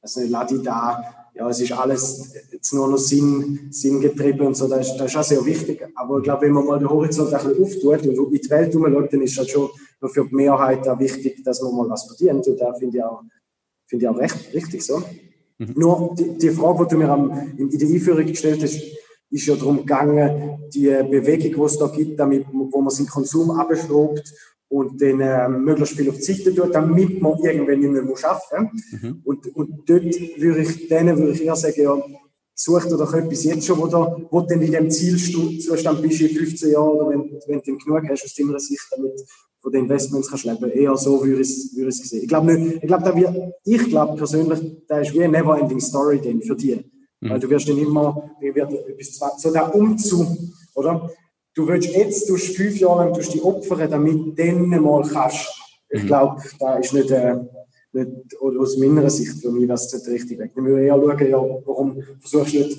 [0.00, 4.66] also Ladi da, ja, es ist alles jetzt nur noch Sinn, Sinn getrieben und so,
[4.66, 5.86] das ist, das ist auch sehr wichtig.
[5.94, 8.72] Aber ich glaube, wenn man mal den Horizont ein bisschen auftut und in die Welt
[8.72, 9.68] schaut, dann ist das schon
[10.10, 12.46] für die Mehrheit auch wichtig, dass man mal was verdient.
[12.48, 13.22] Und da finde ich auch,
[13.92, 15.02] Finde ich auch recht, richtig so.
[15.58, 15.74] Mhm.
[15.76, 18.80] Nur die, die, Frage, die du mir am, in, der Einführung gestellt hast,
[19.30, 23.50] ist ja darum gegangen, die Bewegung, die es da gibt, damit, wo man seinen Konsum
[23.50, 24.32] abschraubt
[24.68, 28.24] und den äh, möglichst viel auf die Seite tut, damit man irgendwann nicht mehr muss
[28.24, 29.02] arbeiten muss.
[29.02, 29.20] Mhm.
[29.24, 32.02] Und, und dort würde ich denen würde ich eher sagen, ja,
[32.54, 36.30] such dir doch etwas jetzt schon, wo, da, wo du in dem Zielzustand bist in
[36.30, 39.20] 15 Jahren oder wenn, wenn du genug hast aus deiner Sicht, damit
[39.62, 40.70] von den Investments kannst leben.
[40.70, 42.22] Eher so würde ich es, würde ich es sehen.
[42.22, 45.80] Ich glaube nicht, ich glaube, da wird, ich glaube persönlich, da ist wie eine never-ending
[45.80, 46.84] Story denn für dich.
[47.20, 47.30] Mhm.
[47.30, 48.30] Weil du wirst dann immer,
[48.96, 50.26] bis zwei, so der Umzug,
[50.74, 51.08] oder?
[51.54, 55.48] Du willst jetzt, du fünf Jahre lang die opfern, damit du dann mal kannst.
[55.88, 56.06] Ich mhm.
[56.06, 57.36] glaube, da ist nicht, äh,
[57.92, 60.52] nicht, oder aus meiner Sicht für mich, das nicht richtig weg.
[60.56, 62.78] Dann würde eher schauen, ja, warum versuchst du nicht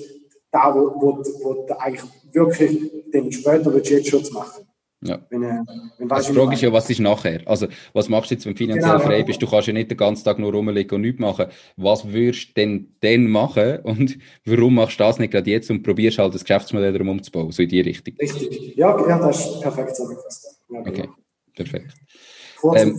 [0.50, 4.66] da, wo, wo, wo du eigentlich wirklich den später willst, jetzt schon zu machen.
[5.04, 5.18] Ja.
[5.28, 5.60] Wenn, äh,
[5.98, 7.42] wenn also die Frage ist ja, was ist nachher?
[7.44, 9.04] Also, was machst du jetzt, wenn du finanziell genau.
[9.04, 9.40] frei bist?
[9.40, 11.46] Du kannst ja nicht den ganzen Tag nur rumliegen und nichts machen.
[11.76, 15.82] Was würdest du denn dann machen und warum machst du das nicht gerade jetzt und
[15.82, 18.14] probierst halt das Geschäftsmodell darum umzubauen, so in die Richtung?
[18.18, 18.76] Richtig.
[18.76, 20.60] Ja, ja das ist perfekt zusammengefasst.
[20.70, 20.90] Ja, genau.
[20.90, 21.08] Okay,
[21.54, 21.94] perfekt.
[22.74, 22.98] Ähm,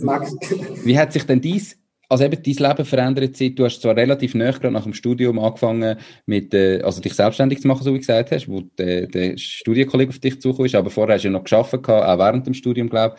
[0.84, 1.76] wie hat sich denn dies
[2.08, 3.54] also eben dein Leben verändert sich.
[3.54, 7.60] Du hast zwar relativ nah gerade nach dem Studium angefangen, mit, äh, also dich selbstständig
[7.60, 10.74] zu machen, so wie du gesagt hast, wo der, der Studienkollege auf dich zugekommen ist,
[10.74, 13.16] aber vorher hast du ja noch gearbeitet, auch während dem Studium, glaube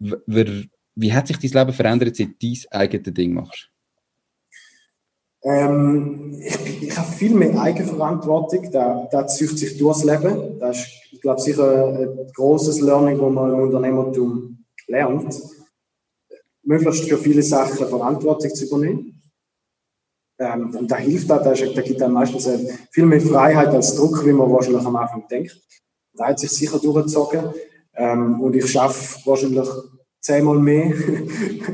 [0.00, 0.14] ich.
[0.26, 3.68] Wie, wie hat sich dein Leben verändert, seit du dein eigenes Ding machst?
[5.44, 8.70] Ähm, ich, ich habe viel mehr Eigenverantwortung.
[8.72, 10.58] Da, da zieht sich durchs Leben.
[10.58, 15.34] Das ist, ich glaube, sicher ein großes Learning, das man im Unternehmertum lernt
[16.68, 19.22] möglichst für viele Sachen Verantwortung zu übernehmen.
[20.38, 22.48] Ähm, und da hilft das, da, da gibt dann meistens
[22.92, 25.58] viel mehr Freiheit als Druck, wie man wahrscheinlich am Anfang denkt.
[26.16, 27.54] der hat sich sicher durchgezogen.
[27.94, 29.68] Ähm, und ich schaffe wahrscheinlich
[30.20, 30.92] zehnmal mehr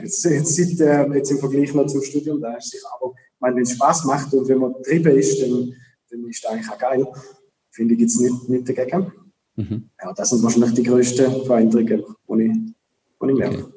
[0.03, 2.41] jetzt, jetzt, äh, jetzt im Vergleich noch zum Studium.
[2.41, 5.43] Da ist sicher, aber ich meine, wenn es Spaß macht und wenn man getrieben ist,
[5.43, 5.75] dann,
[6.11, 7.07] dann ist das eigentlich auch geil.
[7.73, 9.13] Finde ich jetzt nicht, nicht dagegen.
[9.57, 9.91] Mhm.
[10.01, 12.53] Ja, das sind wahrscheinlich die größten Veränderungen, die ich,
[13.21, 13.65] die ich merke.
[13.65, 13.74] Okay.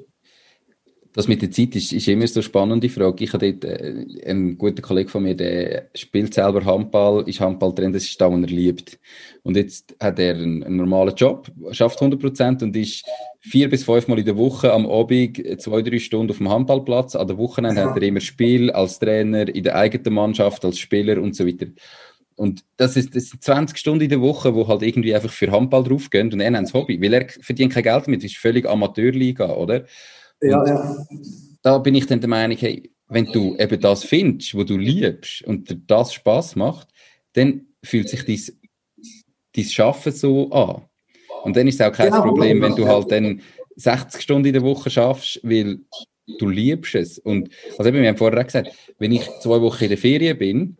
[1.18, 3.24] Das mit der Zeit ist, ist immer so eine spannende Frage.
[3.24, 7.93] Ich habe dort äh, einen guten Kollegen von mir, der spielt selber Handball, ist Handballtrainer,
[7.93, 8.99] das ist da, was er liebt.
[9.41, 13.03] Und jetzt hat er einen, einen normalen Job, schafft 100 Prozent und ist
[13.39, 17.15] vier bis fünf Mal in der Woche am Abend zwei, drei Stunden auf dem Handballplatz.
[17.15, 17.89] An der Wochenende ja.
[17.89, 21.65] hat er immer Spiel als Trainer, in der eigenen Mannschaft, als Spieler und so weiter.
[22.36, 25.49] Und das ist, das sind 20 Stunden in der Woche, wo halt irgendwie einfach für
[25.49, 28.70] Handball draufgehen und er nennt es Hobby, weil er verdient kein Geld das ist völlig
[28.70, 29.86] Amateurliga, oder?
[30.41, 30.97] Ja, ja.
[31.61, 35.41] Da bin ich dann der Meinung, hey, wenn du eben das findest, wo du liebst
[35.43, 36.89] und dir das Spaß macht,
[37.33, 38.41] dann fühlt sich dein,
[39.55, 40.83] dein Schaffen so an.
[41.43, 43.41] Und dann ist es auch kein genau, Problem, wenn du halt dann
[43.75, 45.79] 60 Stunden in der Woche schaffst, weil
[46.39, 47.19] du liebst es.
[47.19, 50.38] Und also eben, wir haben vorher auch gesagt, wenn ich zwei Wochen in der Ferien
[50.38, 50.77] bin,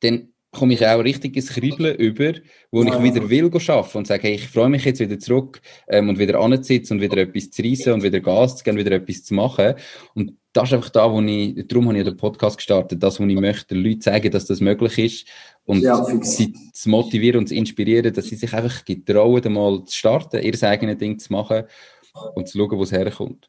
[0.00, 2.34] dann komme ich auch richtig ins Kribbeln über,
[2.70, 2.94] wo ja.
[2.94, 6.18] ich wieder will arbeiten und sage, hey, ich freue mich jetzt wieder zurück ähm, und
[6.18, 9.34] wieder anzusitzen und wieder etwas zu reissen und wieder Gas zu geben, wieder etwas zu
[9.34, 9.74] machen.
[10.14, 13.24] Und das ist einfach da, wo ich, darum habe ich den Podcast gestartet, das, wo
[13.24, 15.26] ich möchte, den Leuten zeigen, dass das möglich ist
[15.64, 19.96] und ja, sie zu motivieren und zu inspirieren, dass sie sich einfach getrauen, einmal zu
[19.96, 21.62] starten, ihr eigenes Ding zu machen
[22.34, 23.48] und zu schauen, wo es herkommt.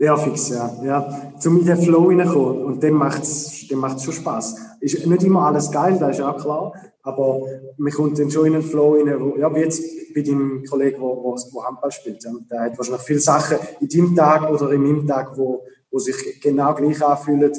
[0.00, 0.74] Ja, fix, ja.
[0.82, 1.32] ja.
[1.38, 2.64] Zum in den Flow reinkommen.
[2.64, 4.56] Und dann macht es dann macht's schon Spaß.
[4.80, 6.72] Ist nicht immer alles geil, das ist auch klar.
[7.02, 7.42] Aber
[7.76, 9.14] man kommt dann schon in den Flow rein.
[9.20, 9.82] Wo, ja, wie jetzt
[10.14, 12.24] bei deinem Kollegen, der wo, wo Handball spielt.
[12.24, 12.30] Ja.
[12.50, 16.40] Der hat wahrscheinlich viele Sachen in deinem Tag oder in meinem Tag, wo, wo sich
[16.40, 17.52] genau gleich anfühlen.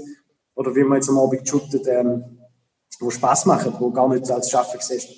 [0.56, 2.40] Oder wie man jetzt am Abend shootet, ähm,
[3.00, 5.10] wo Spaß machen, wo gar nicht als Schaffen siehst.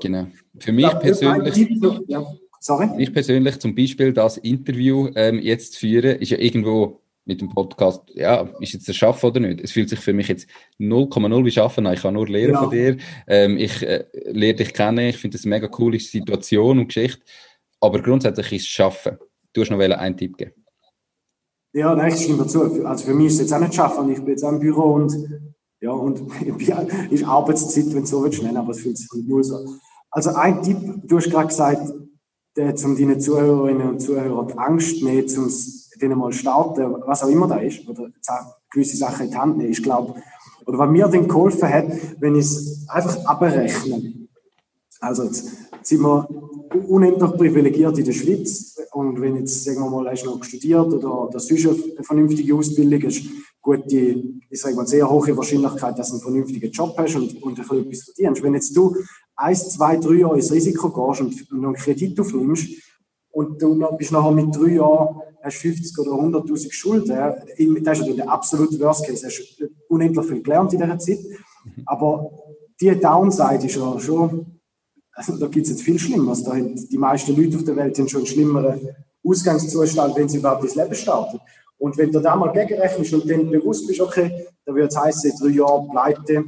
[0.00, 0.26] Genau.
[0.60, 1.68] Für mich ja, persönlich.
[2.06, 2.24] Ja.
[2.62, 2.88] Sorry?
[2.98, 8.02] Ich persönlich zum Beispiel das Interview ähm, jetzt führen, ist ja irgendwo mit dem Podcast,
[8.14, 9.60] ja, ist jetzt ein Schaffen oder nicht?
[9.60, 10.48] Es fühlt sich für mich jetzt
[10.78, 11.94] 0,0 wie Schaffen an.
[11.94, 12.60] Ich kann nur lernen ja.
[12.60, 12.96] von dir.
[13.26, 15.08] Ähm, ich äh, lerne dich kennen.
[15.08, 17.22] Ich finde das eine mega coole Situation und Geschichte.
[17.80, 19.18] Aber grundsätzlich ist es Schaffen.
[19.52, 20.52] Du hast noch einen Tipp geben.
[21.72, 22.62] Ja, nein, ich stimme dazu.
[22.84, 24.08] Also für mich ist es jetzt auch nicht Schaffen.
[24.10, 25.12] Ich bin jetzt auch im Büro und
[25.80, 26.20] ja, und
[27.10, 29.58] ist Arbeitszeit, wenn du so willst nennen, aber es fühlt sich nicht null so.
[30.12, 31.92] Also ein Tipp, du hast gerade gesagt,
[32.56, 35.50] der, um deinen Zuhörerinnen und Zuhörern die Angst nehmen, um
[36.00, 38.10] denen mal starten, was auch immer da ist, oder
[38.70, 39.70] gewisse Sachen in die Hand nehmen.
[39.70, 40.14] Ich glaube,
[40.66, 41.86] oder was mir dann geholfen hat,
[42.20, 44.28] wenn ich es einfach abrechne.
[45.00, 45.50] Also, jetzt
[45.82, 46.28] sind wir
[46.88, 48.76] unendlich privilegiert in der Schweiz.
[48.92, 52.54] Und wenn jetzt, sagen wir mal, hast du noch studiert oder das ist eine vernünftige
[52.54, 53.24] Ausbildung, hast
[53.62, 57.58] gute, ich sage mal, sehr hohe Wahrscheinlichkeit, dass du einen vernünftigen Job hast und, und
[57.58, 58.42] ein bisschen etwas verdienst.
[58.42, 58.96] Wenn jetzt du
[59.36, 62.68] eins, zwei, drei Jahre ins Risiko gehst und, und einen Kredit aufnimmst
[63.30, 67.08] und du bist nachher mit drei Jahren hast 50 oder 100.000 Schulden,
[67.82, 69.28] das ist ja der absolute Worst Case.
[69.58, 71.18] Du unendlich viel gelernt in dieser Zeit.
[71.86, 72.30] Aber
[72.80, 74.60] die Downside ist ja schon,
[75.12, 76.44] also da gibt es jetzt viel Schlimmeres.
[76.44, 78.88] Da die meisten Leute auf der Welt haben schon einen schlimmeren
[79.24, 81.40] Ausgangszustand, wenn sie überhaupt ins Leben starten.
[81.82, 85.32] Und wenn du da mal gegenrechnest und dann bewusst bist, okay, dann würde es heißen,
[85.40, 86.44] drei Jahre pleite,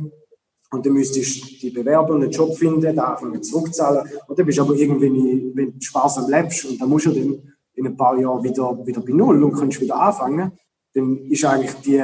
[0.70, 4.08] und dann müsstest du die Bewerber einen Job finden, da anfangen zurückzahlen.
[4.28, 7.52] Und dann bist du aber irgendwie, wenn du sparsam lebst und dann musst du dann
[7.74, 10.52] in ein paar Jahren wieder, wieder bei Null und kannst wieder anfangen,
[10.94, 12.02] dann ist eigentlich die,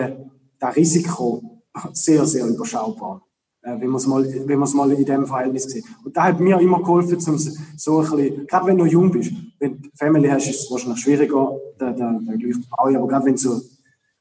[0.58, 1.62] das Risiko
[1.92, 3.22] sehr, sehr überschaubar.
[3.62, 5.84] Äh, wenn man es mal, wenn man es mal in dem Verhältnis sieht.
[6.02, 9.32] Und da hat mir immer geholfen, um so ein bisschen, gerade wenn du jung bist,
[9.58, 13.34] wenn du Family hast, ist es wahrscheinlich schwieriger, da, da, da gleich aber gerade wenn
[13.34, 13.60] du so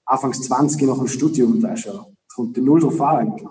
[0.06, 3.50] anfangs 20 nach dem Studium, da ist ja, kommt der Null drauf an eigentlich.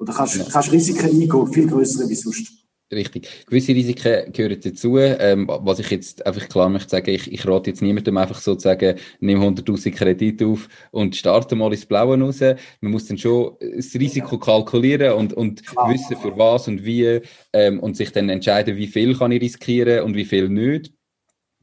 [0.00, 2.67] Oder kannst, kannst Risiken eingehen, viel größere wie sonst.
[2.90, 3.44] Richtig.
[3.46, 4.96] Gewisse Risiken gehören dazu.
[4.96, 8.98] Ähm, was ich jetzt einfach klar möchte sagen, ich, ich rate jetzt niemandem einfach sozusagen,
[9.20, 12.40] nimm 100.000 Kredit auf und starte mal ins Blaue raus.
[12.40, 15.92] Man muss dann schon das Risiko kalkulieren und, und Klar.
[15.92, 17.20] wissen, für was und wie
[17.52, 20.90] ähm, und sich dann entscheiden, wie viel kann ich riskieren und wie viel nicht.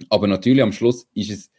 [0.09, 1.51] Aber natürlich am Schluss ist es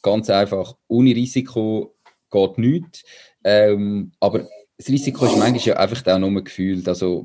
[0.00, 1.94] ganz einfach, ohne Risiko
[2.30, 3.04] geht nichts.
[3.44, 4.48] Ähm, aber
[4.78, 6.88] das Risiko ist manchmal ja einfach auch nur gefühlt.
[6.88, 7.22] Also,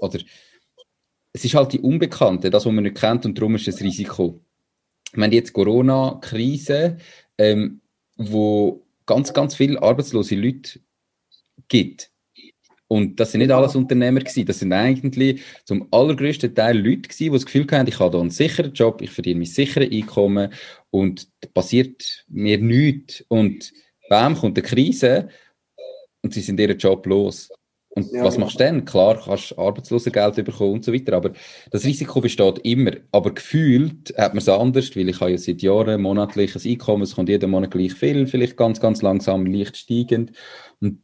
[0.00, 0.18] oder
[1.32, 4.40] es ist halt die Unbekannte, das, was man nicht kennt, und darum ist es Risiko.
[5.12, 6.98] Wir haben jetzt Corona-Krise,
[7.38, 7.80] ähm,
[8.16, 10.80] wo ganz, ganz viele arbeitslose Leute
[11.68, 12.10] gibt.
[12.92, 14.46] Und das sind nicht alles Unternehmer gewesen.
[14.46, 18.20] Das sind eigentlich zum allergrößten Teil Leute gewesen, die das Gefühl haben, ich habe hier
[18.20, 20.52] einen sicheren Job, ich verdiene mein sicheres Einkommen
[20.90, 23.24] und passiert mir nichts.
[23.28, 23.72] Und
[24.08, 25.28] bam, kommt eine Krise
[26.22, 27.50] und sie sind ihren Job los.
[27.92, 28.46] Und ja, was genau.
[28.46, 28.84] machst du dann?
[28.84, 31.32] Klar, kannst Arbeitslosengeld bekommen und so weiter, aber
[31.70, 32.92] das Risiko besteht immer.
[33.10, 37.16] Aber gefühlt hat man es anders, weil ich habe ja seit Jahren monatliches Einkommen, es
[37.16, 40.30] kommt jeden Monat gleich viel, vielleicht ganz, ganz langsam, leicht steigend.
[40.80, 41.00] Und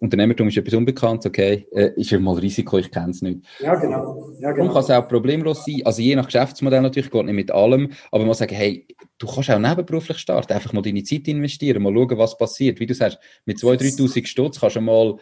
[0.00, 3.40] Unternehmertum ist etwas Unbekanntes, okay, äh, ist ja mal Risiko, ich kenne es nicht.
[3.60, 4.30] Ja, genau.
[4.40, 4.66] Ja, genau.
[4.66, 7.92] Und kann es auch problemlos sein, also je nach Geschäftsmodell natürlich, geht nicht mit allem,
[8.10, 8.86] aber man sagen, hey,
[9.18, 12.80] du kannst auch nebenberuflich starten, einfach mal deine Zeit investieren, mal schauen, was passiert.
[12.80, 15.16] Wie du sagst, mit 2'000, 3'000 Stutz kannst du mal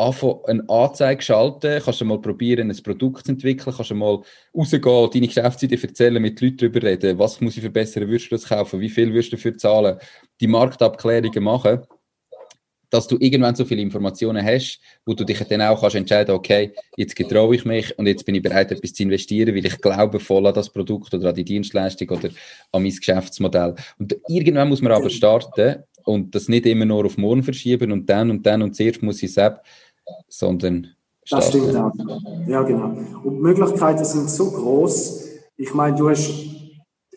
[0.00, 4.22] eine Anzeige schalten, kannst du mal probieren, ein Produkt zu entwickeln, kannst du mal
[4.56, 8.48] rausgehen, deine Geschäftsidee erzählen, mit Leuten darüber reden, was muss ich verbessern, würdest du das
[8.48, 9.98] kaufen, wie viel würdest du dafür zahlen,
[10.40, 11.80] die Marktabklärungen machen
[12.90, 16.72] dass du irgendwann so viele Informationen hast, wo du dich dann auch kannst entscheiden, okay,
[16.96, 20.18] jetzt getraue ich mich und jetzt bin ich bereit, etwas zu investieren, weil ich glaube
[20.20, 22.28] voll an das Produkt oder an die Dienstleistung oder
[22.72, 23.76] an mein Geschäftsmodell.
[23.98, 28.10] Und irgendwann muss man aber starten und das nicht immer nur auf morgen verschieben und
[28.10, 29.38] dann und dann und zuerst muss ich es
[30.28, 30.88] sondern.
[31.28, 31.92] Das stimmt auch.
[32.46, 32.92] Ja, genau.
[33.22, 35.28] Und die Möglichkeiten sind so groß.
[35.56, 36.30] Ich meine, du hast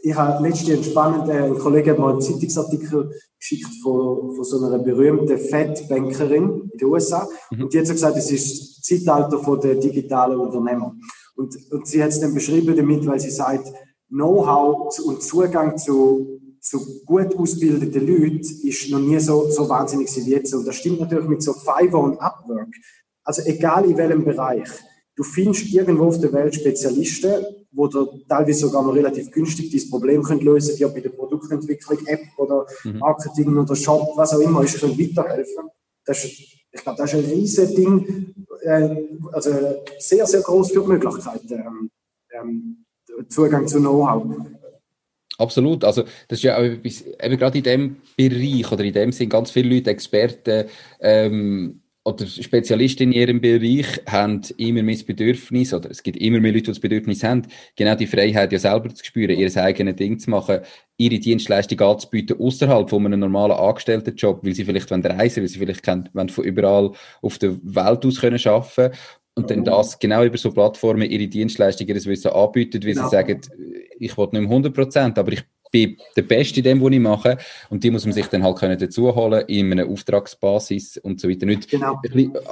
[0.05, 4.65] ich habe letztens einen spannenden, ein Kollege hat mal einen Zeitungsartikel geschickt von, von so
[4.65, 7.25] einer berühmten Fettbankerin in den USA.
[7.51, 7.63] Mhm.
[7.63, 10.93] Und die hat so gesagt, es ist das Zeitalter von der digitalen Unternehmer.
[11.35, 13.71] Und, und sie hat es dann beschrieben damit, weil sie sagt,
[14.09, 20.31] Know-how und Zugang zu, zu gut ausgebildeten Leuten ist noch nie so, so wahnsinnig wie
[20.31, 20.53] jetzt.
[20.53, 22.69] Und das stimmt natürlich mit so Fiverr und Upwork.
[23.23, 24.69] Also egal in welchem Bereich.
[25.15, 29.89] Du findest irgendwo auf der Welt Spezialisten, wo du teilweise sogar noch relativ günstig dieses
[29.89, 32.99] Problem könnt lösen die bei der Produktentwicklung, App oder mhm.
[32.99, 35.69] Marketing oder Shop, was auch immer, ist, können weiterhelfen.
[36.05, 36.39] Das ist,
[36.71, 38.95] ich glaube, das ist ein riesiges Ding, äh,
[39.33, 39.51] also
[39.99, 41.91] sehr, sehr groß für die Möglichkeiten, ähm,
[42.31, 42.85] ähm,
[43.29, 44.25] Zugang zu Know-how.
[45.43, 45.83] Absolut.
[45.83, 49.29] Also, das ist ja auch etwas, eben gerade in dem Bereich oder in dem sind
[49.29, 50.69] ganz viele Leute Experten,
[51.01, 56.39] ähm, oder Spezialisten in ihrem Bereich haben immer mehr das Bedürfnis, oder es gibt immer
[56.39, 57.43] mehr Leute, die das Bedürfnis haben,
[57.77, 60.59] genau die Freiheit ja selber zu spüren, ihr eigenes Ding zu machen,
[60.97, 65.59] ihre Dienstleistung anzubieten, außerhalb von einem normalen Angestelltenjob, weil sie vielleicht reisen wollen, weil sie
[65.59, 66.91] vielleicht von überall
[67.21, 68.93] auf der Welt aus können arbeiten
[69.35, 73.03] und dann das genau über so Plattformen ihre Dienstleistungen, ihres Wissen anbieten, weil ja.
[73.03, 73.41] sie sagen,
[73.99, 76.99] ich will nicht mehr 100 Prozent, aber ich bin der Beste in dem, was ich
[76.99, 77.37] mache.
[77.69, 81.27] Und die muss man sich dann halt können dazu holen in einer Auftragsbasis und so
[81.27, 81.47] weiter.
[81.47, 81.99] Nicht genau.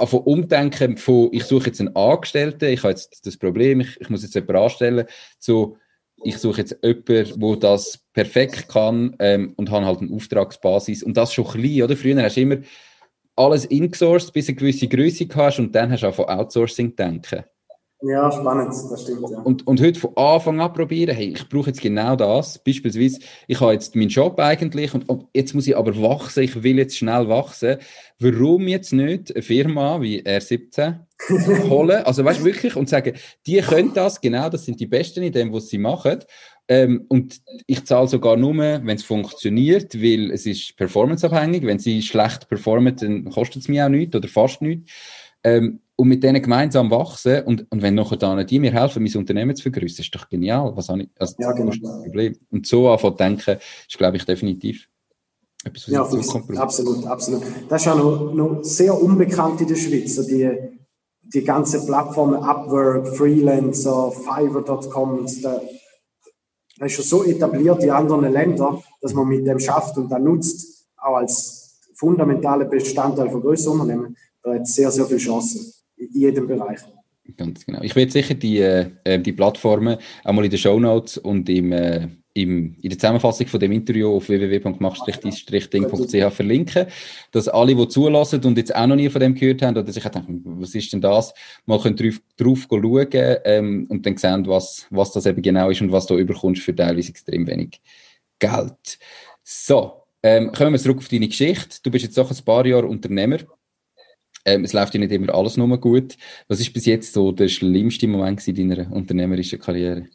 [0.05, 4.09] von umdenken von, ich suche jetzt einen Angestellten, ich habe jetzt das Problem, ich, ich
[4.09, 5.05] muss jetzt jemanden anstellen,
[5.38, 5.77] zu,
[6.23, 11.03] ich suche jetzt jemanden, der das perfekt kann ähm, und habe halt eine Auftragsbasis.
[11.03, 11.95] Und das schon klein, oder?
[11.95, 12.57] Früher hast du immer
[13.41, 16.95] alles ingesourced, bis du eine gewisse Größe hast und dann hast du auch von Outsourcing
[16.95, 17.43] denken.
[18.03, 19.29] Ja, spannend, das stimmt.
[19.29, 19.39] Ja.
[19.41, 22.57] Und, und heute von Anfang an probieren, hey, ich brauche jetzt genau das.
[22.57, 26.63] Beispielsweise, ich habe jetzt meinen Job eigentlich und, und, jetzt muss ich aber wachsen, ich
[26.63, 27.77] will jetzt schnell wachsen.
[28.17, 30.95] Warum jetzt nicht eine Firma wie R17
[31.69, 32.03] holen?
[32.03, 33.13] Also weißt du wirklich und sagen,
[33.45, 36.23] die können das, genau, das sind die Besten in dem, was sie machen.
[36.68, 41.66] Ähm, und ich zahle sogar nur, wenn es funktioniert, weil es ist performanceabhängig.
[41.66, 44.91] Wenn sie schlecht performen, dann kostet es mir auch nichts oder fast nichts.
[45.43, 49.16] Ähm, und mit denen gemeinsam wachsen und, und wenn nachher dann die mir helfen, mein
[49.16, 50.72] Unternehmen zu vergrößern, ist doch genial.
[50.76, 51.72] Was habe ich, also ja, genau.
[51.72, 52.36] das Problem.
[52.49, 53.57] Und so anfangen denken,
[53.88, 54.88] ist, glaube ich, definitiv
[55.64, 57.43] etwas, was ja, absolut, absolut.
[57.70, 60.49] Das ist ja noch, noch sehr unbekannt in der Schweiz, so die,
[61.34, 65.62] die ganze Plattformen Upwork, Freelancer, Fiverr.com, da,
[66.82, 70.23] das ist schon so etabliert in anderen Ländern, dass man mit dem schafft und dann
[70.23, 76.09] nutzt, auch als fundamentale Bestandteil von größeren Unternehmen, da hat sehr, sehr viele Chancen in
[76.11, 76.79] jedem Bereich.
[77.38, 77.82] Ganz genau.
[77.84, 82.07] Ich werde sicher die, äh, die Plattformen einmal in den Show Notes und im, äh,
[82.34, 86.88] im, in der Zusammenfassung von dem Interview auf www.mach-ding.ch verlinken,
[87.32, 90.03] dass alle, die zulassen und jetzt auch noch nie von dem gehört haben oder sich
[90.03, 91.34] denken, was ist denn das,
[91.65, 95.82] mal können drauf, drauf schauen ähm, und dann sehen, was, was das eben genau ist
[95.82, 97.82] und was du überkommst für teilweise extrem wenig
[98.39, 98.99] Geld.
[99.43, 101.77] So, ähm, kommen wir zurück auf deine Geschichte.
[101.84, 103.39] Du bist jetzt auch ein paar Jahre Unternehmer.
[104.45, 106.17] Ähm, es läuft ja nicht immer alles nur gut.
[106.47, 110.07] Was ist bis jetzt so der schlimmste Moment in deiner unternehmerischen Karriere?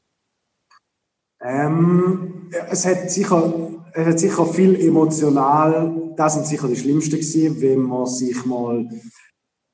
[1.47, 3.53] Ähm, es, hat sicher,
[3.93, 8.89] es hat sicher viel emotional, das sind sicher die schlimmsten gewesen, wenn man sich mal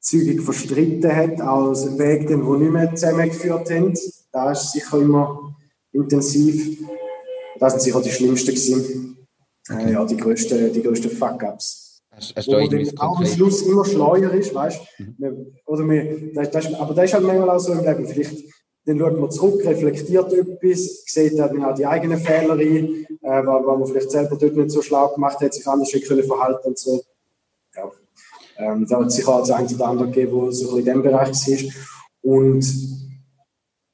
[0.00, 3.94] zügig verstritten hat, aus Wegen, die nicht mehr zusammengeführt haben.
[4.32, 5.56] Da ist sicher immer
[5.92, 6.78] intensiv.
[7.58, 9.28] Das sind sicher die schlimmsten gewesen.
[9.70, 9.90] Okay.
[9.90, 12.02] Äh, ja, die größten, die größten Fuck-Ups.
[12.10, 15.54] Hast, hast wo man auch am Schluss immer schleuer ist, weißt mhm.
[15.64, 18.06] Oder wir, das, das, aber das ist halt manchmal auch so im Leben.
[18.06, 18.44] Vielleicht
[18.84, 23.46] dann schaut man zurück, reflektiert etwas, sieht dann auch die eigenen Fehler ein, äh, weil,
[23.46, 26.78] weil man vielleicht selber dort nicht so schlau gemacht hat, sich anders können verhalten und
[26.78, 27.02] so.
[27.76, 27.90] Ja.
[28.58, 31.02] Ähm, da hat es sicher auch das eine oder andere gegeben, wo so in diesem
[31.02, 31.72] Bereich war.
[32.22, 32.64] Und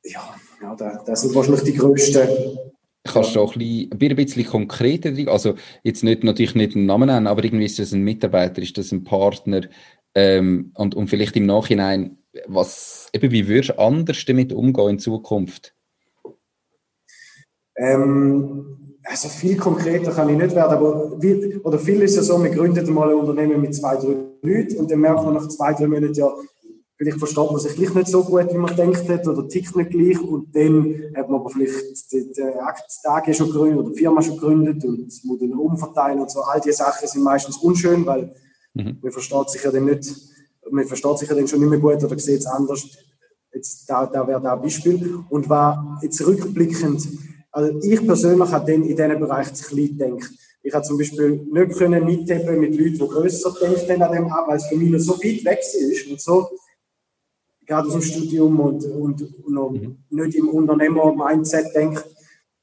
[0.05, 0.75] ja, ja
[1.07, 2.59] das sind wahrscheinlich die grössten
[3.05, 7.09] Kannst du auch ein bisschen, ein bisschen konkreter, also jetzt nicht, natürlich nicht einen Namen
[7.09, 9.63] nennen, aber irgendwie ist das ein Mitarbeiter, ist das ein Partner
[10.15, 14.99] ähm, und, und vielleicht im Nachhinein, was, eben, wie würdest du anders damit umgehen in
[14.99, 15.75] Zukunft?
[17.77, 22.37] Ähm, also viel konkreter kann ich nicht werden, aber wie, oder viel ist ja so,
[22.39, 25.73] man gründet mal ein Unternehmen mit zwei, drei Leuten und dann merkt man nach zwei,
[25.73, 26.31] drei Monaten, ja,
[26.97, 29.91] vielleicht versteht man sich gleich nicht so gut, wie man denkt hat, oder tickt nicht
[29.91, 34.21] gleich und dann hat man aber vielleicht den, den Aktientag schon gegründet oder die Firma
[34.21, 36.41] schon gegründet und muss dann umverteilen und so.
[36.41, 38.35] All diese Sachen sind meistens unschön, weil
[38.75, 38.99] mhm.
[39.01, 40.13] man versteht sich ja dann nicht,
[40.71, 42.87] man versteht sich ja dann schon nicht mehr gut oder sieht es anders.
[43.53, 45.19] Jetzt, da, da wäre da ein Beispiel.
[45.31, 47.09] Und war jetzt rückblickend,
[47.51, 50.31] also ich persönlich habe dann in diesem Bereich zu klein gedacht.
[50.63, 54.47] Ich habe zum Beispiel nicht können mitheben mit Leuten, die grösser denken an dem an,
[54.47, 56.49] weil es für mich so weit weg ist und so
[57.69, 59.99] gerade aus dem Studium und, und noch mhm.
[60.09, 62.05] nicht im Unternehmer-Mindset denkt,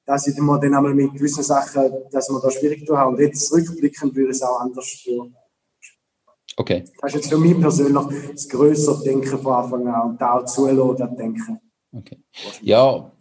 [0.04, 3.14] dass ich mir dann einmal mit gewissen Sachen, dass man da schwierig tun haben.
[3.14, 5.36] Und jetzt rückblickend würde ich es auch anders spüren.
[6.58, 6.86] Okay.
[7.02, 10.46] Das ist jetzt für mich persönlich das größere Denken von Anfang an und da auch
[10.46, 11.60] zulassen, denken.
[11.92, 12.18] Okay.
[12.62, 13.12] Ja,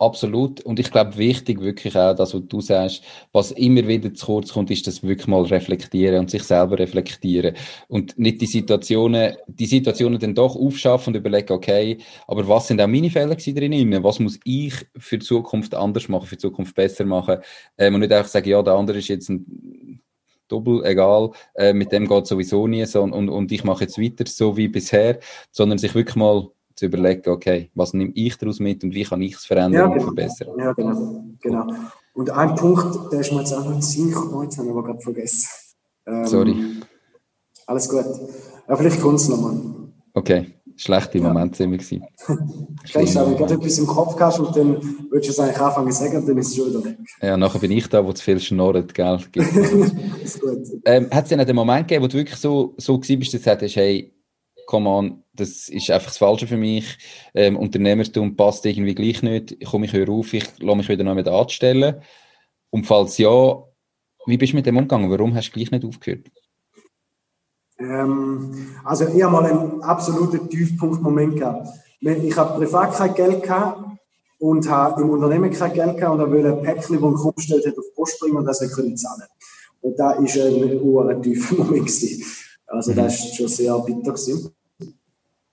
[0.00, 0.62] Absolut.
[0.62, 3.02] Und ich glaube, wichtig wirklich auch, dass was du sagst,
[3.32, 7.54] was immer wieder zu kurz kommt, ist das wirklich mal reflektieren und sich selber reflektieren.
[7.86, 12.80] Und nicht die Situationen, die Situationen dann doch aufschaffen und überlegen, okay, aber was sind
[12.80, 14.02] auch meine Fehler drin?
[14.02, 17.40] Was muss ich für die Zukunft anders machen, für die Zukunft besser machen?
[17.76, 20.00] Ähm, und nicht einfach sagen, ja, der andere ist jetzt ein
[20.50, 23.98] Doppel, egal, äh, mit dem geht sowieso nie so und, und, und ich mache jetzt
[23.98, 25.18] weiter so wie bisher,
[25.50, 29.22] sondern sich wirklich mal zu überlegen, okay, was nehme ich daraus mit und wie kann
[29.22, 30.04] ich es verändern ja, und genau.
[30.04, 30.48] verbessern.
[30.58, 31.24] Ja, genau.
[31.40, 31.66] genau.
[32.14, 34.72] Und ein Punkt, der ist mir jetzt auch noch in Sinn gekommen, jetzt habe ich
[34.72, 35.48] aber gerade vergessen.
[36.06, 36.56] Ähm, Sorry.
[37.66, 38.04] Alles gut.
[38.68, 39.60] Ja, vielleicht kommt es nochmal.
[40.14, 41.24] Okay, schlechte ja.
[41.24, 42.04] Momente sind wir gewesen.
[42.92, 45.60] Kennst du, wenn du gerade etwas im Kopf hast und dann würdest du es eigentlich
[45.60, 46.98] anfangen zu sagen und dann ist es schon wieder weg.
[47.20, 49.18] Ja, nachher bin ich da, wo zu viel schnurrt, gell?
[50.22, 50.66] ist gut.
[50.84, 53.42] Ähm, Hat es denn einen Moment gegeben, wo du wirklich so, so gewesen bist, dass
[53.42, 54.14] du sagst, hey,
[54.66, 56.96] come on, das ist einfach das Falsche für mich.
[57.34, 59.56] Ähm, Unternehmertum passt irgendwie gleich nicht.
[59.58, 61.96] Ich komme, ich höre auf, ich lasse mich wieder noch mit anstellen.
[62.70, 63.62] Und falls ja,
[64.26, 65.10] wie bist du mit dem umgegangen?
[65.10, 66.30] Warum hast du gleich nicht aufgehört?
[67.80, 68.50] Ähm,
[68.84, 71.68] also ich habe mal einen absoluten Tiefpunktmoment gehabt.
[72.00, 73.82] Ich habe privat kein Geld gehabt
[74.38, 77.78] und habe im Unternehmen kein Geld gehabt und wollte ein Päckchen, das ich umgestellt hat,
[77.78, 79.26] auf die Post bringen und das können zahlen.
[79.80, 81.56] Und da war ein, ein tiefer.
[82.66, 84.12] Also das war schon sehr bitter.
[84.12, 84.50] Gewesen.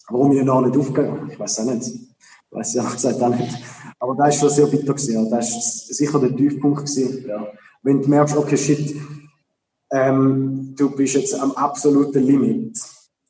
[0.09, 1.88] Warum ich noch nicht aufgegeben ich weiß auch nicht.
[1.88, 2.11] Ich
[2.51, 3.63] weiß ja auch nicht.
[3.99, 4.93] Aber das war schon sehr bitter.
[4.93, 5.30] Gewesen.
[5.30, 6.80] Das war sicher der Tiefpunkt.
[6.80, 7.25] Gewesen.
[7.28, 7.47] Ja.
[7.84, 8.95] Wenn du merkst, okay, shit,
[9.91, 12.77] ähm, du bist jetzt am absoluten Limit.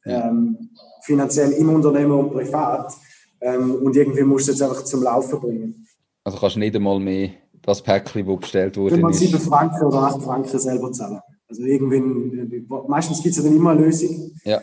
[0.06, 0.70] Ähm,
[1.04, 2.94] finanziell im Unternehmen und privat.
[3.42, 5.88] Ähm, und irgendwie musst du es jetzt einfach zum Laufen bringen.
[6.24, 7.30] Also kannst du nicht einmal mehr
[7.62, 8.96] das Päckchen, das bestellt wurde.
[8.96, 11.20] Wenn man 7 Franken oder 8 Franken selber zahlen.
[11.50, 14.32] Also irgendwie, meistens gibt es ja dann immer eine Lösung.
[14.44, 14.62] Ja.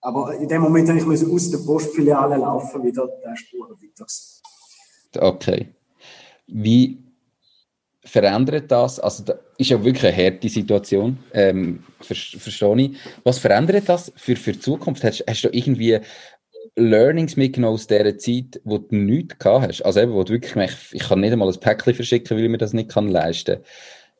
[0.00, 4.06] Aber in dem Moment habe ich aus der Postfiliale laufen, wieder der Spur weiter.
[5.18, 5.68] Okay.
[6.46, 7.03] Wie
[8.04, 9.00] verändert das?
[9.00, 12.96] Also, das ist ja wirklich eine harte Situation, ähm, verstehe ich.
[13.24, 15.04] Was verändert das für, für die Zukunft?
[15.04, 15.98] Hast, hast du irgendwie
[16.76, 19.82] Learnings mitgenommen aus dieser Zeit, wo du nichts gehabt hast?
[19.82, 22.50] Also, eben, wo du wirklich merkst, ich kann nicht einmal ein Päckchen verschicken, weil ich
[22.50, 23.64] mir das nicht kann leisten kann.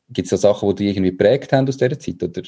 [0.09, 2.21] Gibt es da Sachen, die dich irgendwie geprägt haben aus dieser Zeit?
[2.21, 2.43] Oder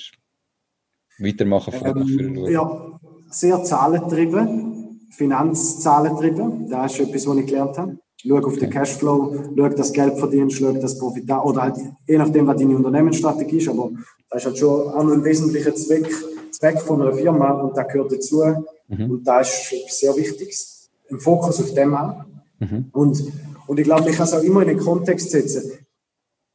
[1.20, 6.70] weitermachen von ähm, Ja, sehr zahlentrieben, Finanzzahlentrieben.
[6.70, 7.98] Das ist etwas, was ich gelernt habe.
[8.20, 12.47] Schau auf den Cashflow, schau, dass Geld verdienst, schau, dass Profit oder halt, je nachdem,
[12.47, 13.91] was deine Unternehmensstrategie ist, aber
[14.30, 16.09] das ist halt schon auch ein wesentlicher Zweck,
[16.51, 18.43] Zweck von einer Firma und da gehört dazu.
[18.88, 19.11] Mhm.
[19.11, 20.89] Und da ist etwas sehr Wichtiges.
[21.09, 22.41] Im Fokus auf dem an.
[22.59, 22.89] Mhm.
[22.91, 23.24] Und,
[23.68, 25.72] und ich glaube, ich kann es auch immer in den Kontext setzen.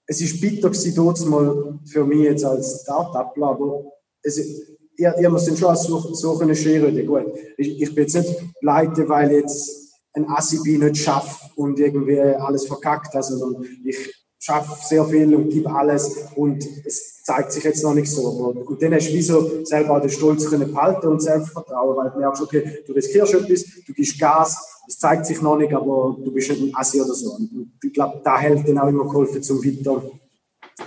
[0.06, 3.84] Es ist bitter gewesen, mal für mich jetzt als Startup, aber
[4.22, 4.56] es, ich,
[4.96, 8.42] ich muss dann schon als so, so eine Schere Gut, ich, ich bin jetzt nicht
[8.60, 15.04] leite, weil jetzt ein Assi nicht schafft und irgendwie alles verkackt sondern ich schaffe sehr
[15.04, 18.22] viel und gebe alles und es zeigt sich jetzt noch nicht so.
[18.22, 22.10] Und dann hast du wie so selber auch den Stolz können behalten und Selbstvertrauen, weil
[22.10, 26.16] du merkst, okay, du riskierst etwas, du gibst Gas, es zeigt sich noch nicht, aber
[26.22, 27.34] du bist nicht ein Assi oder so.
[27.34, 30.02] Und ich glaube, da hält dann auch immer geholfen, zum weiter,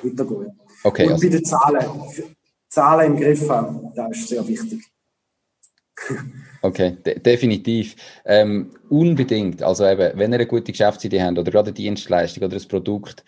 [0.03, 0.59] weitergehen.
[0.84, 1.26] Okay, und also.
[1.26, 1.86] bei den Zahlen,
[2.67, 4.84] Zahlen im Griff haben, das ist sehr wichtig.
[6.66, 7.95] Okay, de definitiv.
[8.26, 9.61] Ähm, unbedingt.
[9.61, 13.24] Also eben, wenn ihr eine gute Geschäftsidee habt oder gerade eine Dienstleistung oder ein Produkt,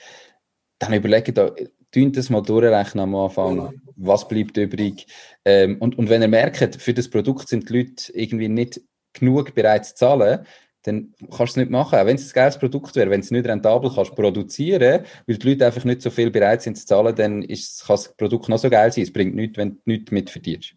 [0.79, 5.05] dann überlegt euch, das mal durchrechnen am Anfang, was bleibt übrig.
[5.45, 8.81] Ähm, und, und wenn ihr merkt, für das Produkt sind die Leute irgendwie nicht
[9.13, 10.45] genug bereit zu zahlen,
[10.83, 11.99] dann kannst du es nicht machen.
[11.99, 15.49] Auch wenn es ein geiles Produkt wäre, wenn es nicht rentabel kannst produzieren, weil die
[15.49, 18.57] Leute einfach nicht so viel bereit sind zu zahlen, dann ist, kann das Produkt noch
[18.57, 19.03] so geil sein.
[19.03, 20.73] Es bringt nichts, wenn du nichts mit verdienst.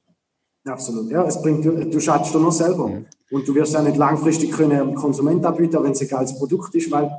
[0.65, 1.25] Absolut, ja.
[1.25, 2.89] Es bringt, du, du schaffst nur selber.
[2.89, 3.07] Mhm.
[3.31, 6.91] Und du wirst ja nicht langfristig können Konsument anbieten, wenn es ein geiles Produkt ist,
[6.91, 7.11] weil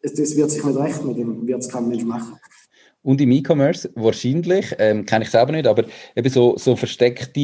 [0.00, 2.38] es, das wird sich nicht rechnen, dann wird es kein Mensch machen.
[3.02, 5.84] Und im E-Commerce wahrscheinlich, ähm, kenne ich selber nicht, aber
[6.16, 7.40] eben so, so versteckte,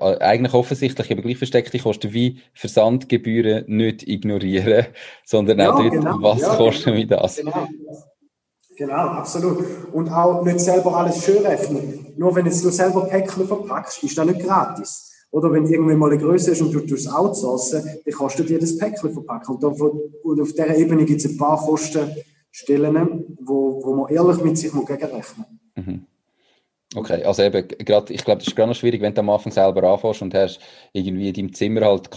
[0.00, 4.86] äh, eigentlich offensichtlich, aber gleich versteckte Kosten wie Versandgebühren nicht ignorieren,
[5.24, 7.36] sondern ja, auch dort, genau, was ja, kostet genau, mich das?
[7.36, 7.68] Genau.
[8.78, 9.64] Genau, absolut.
[9.92, 12.14] Und auch nicht selber alles schön rechnen.
[12.16, 15.12] Nur wenn jetzt du selber Päckchen verpackst, ist das nicht gratis.
[15.30, 18.78] Oder wenn irgendwann mal eine Größe ist und du das outsourcen, dann kostet dir das
[18.78, 19.56] Päckchen verpacken.
[19.56, 22.10] Und, und auf dieser Ebene gibt es ein paar Kosten,
[22.50, 25.34] Stellen, wo, wo man ehrlich mit sich gegenrechnen muss.
[25.76, 26.06] Mhm.
[26.94, 29.52] Okay, also eben, grad, ich glaube, das ist gerade noch schwierig, wenn du am Anfang
[29.52, 30.58] selber anfängst und hast
[30.94, 32.10] irgendwie in deinem Zimmer halt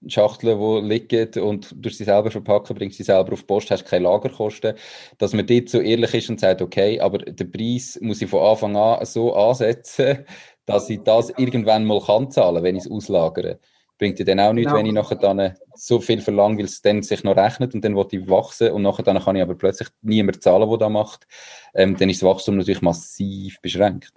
[0.00, 3.84] Kartonschachteln, die liegen und du sie selber verpacken, bringst sie selber auf die Post, hast
[3.84, 4.74] keine Lagerkosten,
[5.18, 8.42] dass man dort so ehrlich ist und sagt, okay, aber den Preis muss ich von
[8.42, 10.24] Anfang an so ansetzen,
[10.66, 13.58] dass ich das irgendwann mal kann zahlen, wenn ich es auslagere
[13.98, 14.78] bringt dir dann auch nichts, genau.
[14.78, 17.96] wenn ich nachher dann so viel verlange, weil es dann sich noch rechnet und dann
[17.96, 21.26] will ich wachsen und nachher dann kann ich aber plötzlich niemand zahlen, der das macht.
[21.74, 24.12] Ähm, dann ist das Wachstum natürlich massiv beschränkt.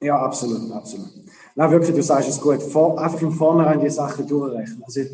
[0.00, 1.08] Ja, absolut, absolut.
[1.58, 2.62] Nein, wirklich, du sagst es gut.
[2.62, 4.80] Vor, einfach im Vornherein die Sachen durchrechnen.
[4.84, 5.10] Also ich,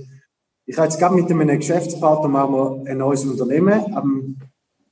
[0.67, 3.97] ich habe jetzt gerade mit einem Geschäftspartner machen wir ein neues Unternehmen.
[3.97, 4.37] Am,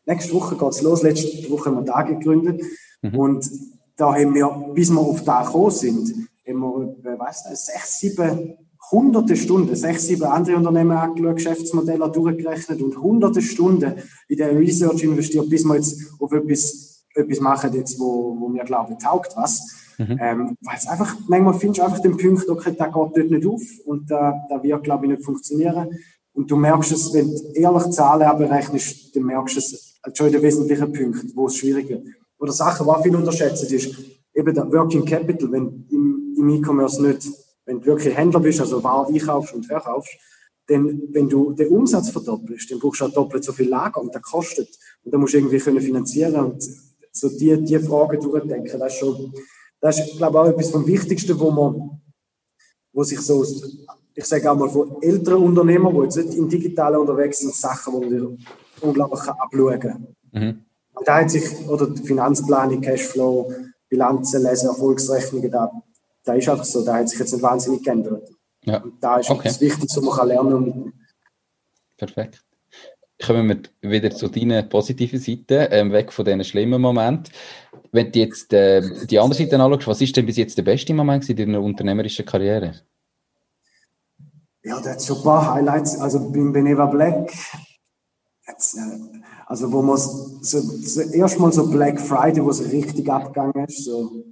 [0.06, 1.02] nächste Woche geht es los.
[1.02, 2.62] Letzte Woche haben wir da gegründet.
[3.02, 3.18] Mhm.
[3.18, 3.50] Und
[3.98, 6.14] da haben wir, bis wir auf da gekommen sind,
[6.48, 6.58] haben
[7.02, 8.56] wir, weiß nicht, sechs, sieben
[8.90, 13.92] hunderte Stunden, sechs, sieben andere Unternehmen angeschaut, Geschäftsmodelle durchgerechnet und hunderte Stunden
[14.26, 18.64] in der Research investiert, bis wir jetzt auf etwas, etwas machen, jetzt, wo, wo wir
[18.64, 19.81] glauben, taugt was.
[19.98, 20.18] Mhm.
[20.20, 24.10] Ähm, einfach, manchmal findest du einfach den Punkt, okay, der geht dort nicht auf und
[24.10, 25.88] da, da wird, glaube ich, nicht funktionieren.
[26.34, 30.32] Und du merkst es, wenn du ehrlich Zahlen abrechnest, dann merkst du es schon in
[30.32, 32.06] den wesentlichen Punkten, wo es schwierig wird.
[32.38, 33.94] Oder Sachen, die viel unterschätzt ist,
[34.34, 37.28] eben der Working Capital, wenn im, im E-Commerce nicht
[37.64, 40.10] wenn du wirklich Händler bist, also Ware einkaufst und verkaufst,
[40.68, 44.14] denn wenn du den Umsatz verdoppelst, dann brauchst du auch doppelt so viel Lager und
[44.14, 44.68] das kostet.
[45.04, 46.62] Und dann musst du irgendwie können finanzieren und
[47.12, 48.78] so die, die Fragen durchdenken.
[48.78, 49.32] Das ist schon,
[49.82, 52.00] das ist, glaube ich, auch etwas vom Wichtigsten, wo man,
[52.94, 53.44] wo sich so,
[54.14, 58.00] ich sage auch mal von älteren Unternehmern, die jetzt nicht im Digitalen unterwegs sind, Sachen,
[58.00, 58.38] die man
[58.80, 60.06] unglaublich abschauen kann.
[60.32, 60.64] Mhm.
[61.04, 63.52] Da hat sich, oder die Finanzplanung, Cashflow,
[63.90, 65.70] Bilanzen lesen, Erfolgsrechnungen, da
[66.24, 68.28] da ist einfach so, da hat sich jetzt nicht wahnsinnig geändert.
[68.64, 68.78] Ja.
[68.78, 69.48] Und da ist okay.
[69.48, 71.06] das Wichtigste, was man kann lernen und mitnehmen.
[71.96, 72.42] Perfekt.
[73.24, 73.48] Kommen
[73.80, 77.32] wir wieder zu deiner positiven Seite, ähm, weg von diesen schlimmen Momenten.
[77.92, 80.94] Wenn du jetzt äh, die andere Seite anschaust, was ist denn bis jetzt der beste
[80.94, 82.80] Moment in deiner unternehmerischen Karriere?
[84.64, 86.00] Ja, da hat schon ein paar Highlights.
[86.00, 87.30] Also beim Beneva Black,
[88.48, 88.80] jetzt, äh,
[89.46, 94.24] also wo man so, so erstmal so Black Friday, wo es richtig abgegangen ist, so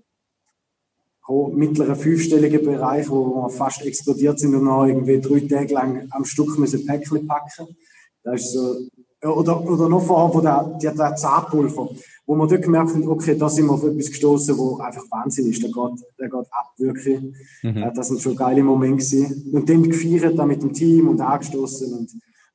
[1.52, 6.24] mittleren fünfstelligen Bereich, wo wir fast explodiert sind und noch irgendwie drei Tage lang am
[6.24, 7.76] Stück müssen Päckchen packen.
[8.24, 8.88] Das ist so,
[9.22, 11.90] oder, oder noch vorher, wo der, der, der Zahnpulver,
[12.30, 15.50] wo wir dort gemerkt haben, okay, da sind wir auf etwas gestoßen, wo einfach Wahnsinn
[15.50, 15.64] ist.
[15.64, 17.20] Der geht, der geht ab, wirklich.
[17.64, 17.90] Mhm.
[17.92, 19.50] Das sind schon geile Momente gewesen.
[19.52, 22.10] Und dann gefeiert, da mit dem Team und angestoßen und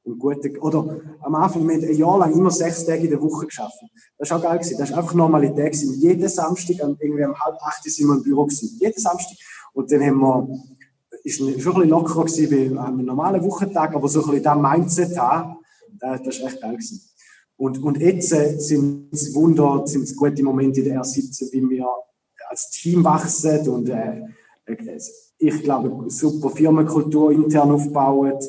[0.06, 3.20] und gute, oder am Anfang, wir haben ein Jahr lang immer sechs Tage in der
[3.20, 3.80] Woche geschafft.
[4.20, 4.78] Das war auch geil gewesen.
[4.78, 6.00] Das war einfach Normalität gewesen.
[6.00, 8.78] Jeden Samstag, irgendwie um halb acht sind wir im Büro gewesen.
[8.80, 9.36] Jeden Samstag.
[9.74, 10.48] Und dann haben wir,
[11.24, 14.44] ist schon ein bisschen lockerer gewesen wie an einem normalen Wochentag, aber so ein bisschen
[14.44, 15.56] das Mindset haben,
[16.00, 17.02] das, das ist echt geil gewesen.
[17.58, 21.70] Und, und jetzt äh, sind es Wunder, sind es gute Momente in der R17, wie
[21.70, 21.88] wir
[22.50, 24.22] als Team wachsen und äh,
[25.38, 28.40] ich glaube, super Firmenkultur intern aufbauen.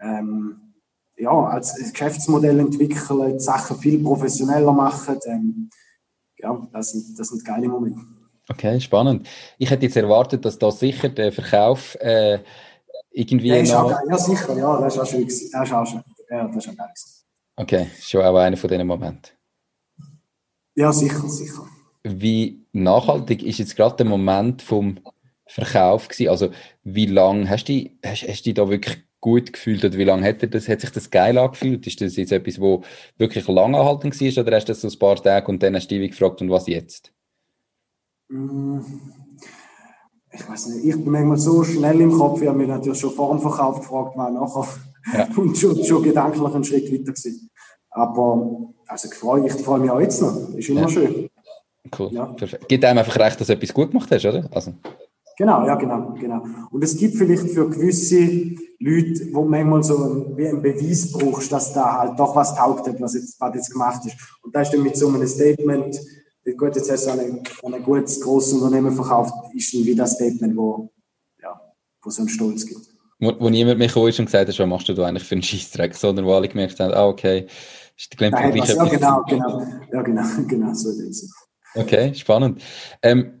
[0.00, 0.74] Ähm,
[1.16, 5.18] ja, als Geschäftsmodell entwickeln, Sachen viel professioneller machen.
[5.26, 5.70] Ähm,
[6.38, 8.00] ja, das sind, das sind geile Momente.
[8.48, 9.26] Okay, spannend.
[9.58, 12.38] Ich hätte jetzt erwartet, dass da sicher der Verkauf äh,
[13.10, 13.48] irgendwie.
[13.48, 13.92] Ja, noch...
[13.92, 15.24] Auch, ja, sicher, ja, das ist auch schön.
[15.24, 16.02] Das ist auch schön.
[16.30, 16.92] Ja, das ist auch geil.
[17.56, 19.32] Okay, schon auch einer von diesen Momenten.
[20.74, 21.66] Ja, sicher, sicher.
[22.02, 25.00] Wie nachhaltig ist jetzt gerade der Moment vom
[25.46, 26.28] Verkauf gewesen?
[26.28, 26.50] Also,
[26.84, 30.54] wie lange hast du, hast, hast du da wirklich gut gefühlt oder wie lange hat,
[30.54, 31.86] das, hat sich das geil angefühlt?
[31.86, 32.82] Ist das jetzt etwas, wo
[33.16, 35.88] wirklich lange anhaltend war oder hast du das so ein paar Tage und dann hast
[35.88, 37.12] du dich gefragt und was jetzt?
[38.28, 38.80] Mm,
[40.30, 43.10] ich weiß nicht, ich bin manchmal so schnell im Kopf, ich habe mich natürlich schon
[43.10, 44.68] vor dem Verkauf gefragt, was nachher
[45.12, 45.28] ja.
[45.36, 47.45] und schon, schon gedanklich einen Schritt weiter gewesen.
[47.96, 50.88] Aber also ich freue, ich freue mich auch jetzt noch, ist immer ja.
[50.88, 51.30] schön.
[51.98, 52.12] Cool.
[52.12, 52.26] Ja.
[52.26, 52.68] Perfekt.
[52.68, 54.46] Gibt einem einfach recht, dass du etwas gut gemacht hast, oder?
[54.52, 54.74] Also.
[55.38, 56.44] Genau, ja, genau, genau.
[56.70, 61.72] Und es gibt vielleicht für gewisse Leute, wo manchmal so wie ein Beweis brauchst, dass
[61.72, 64.16] da halt doch was taugt hat, was jetzt, was jetzt gemacht ist.
[64.42, 65.98] Und da ist dann mit so einem Statement,
[66.58, 67.42] gut, jetzt hast du ein,
[67.72, 70.90] ein gutes, grosses Unternehmen verkauft, ist dann wie das Statement, wo,
[71.42, 71.58] ja,
[72.02, 72.80] wo so einen Stolz gibt.
[73.18, 75.42] Wo, wo niemand mehr gekommen ist und gesagt hat, was machst du eigentlich für einen
[75.42, 77.46] Scheißdreck, sondern wo alle gemerkt haben, ah, okay,
[77.96, 81.34] ist die Nein, was, Ja, genau, genau, ja, genau, genau, so ist es.
[81.74, 82.62] Okay, spannend.
[83.02, 83.32] Ähm,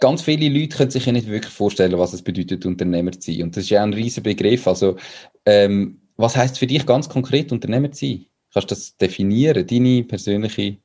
[0.00, 3.42] ganz viele Leute können sich ja nicht wirklich vorstellen, was es bedeutet, Unternehmer zu sein.
[3.44, 4.66] Und das ist ja ein riesiger Begriff.
[4.66, 4.96] Also,
[5.46, 8.26] ähm, was heißt für dich ganz konkret, Unternehmer zu sein?
[8.52, 10.78] Kannst du das definieren, deine persönliche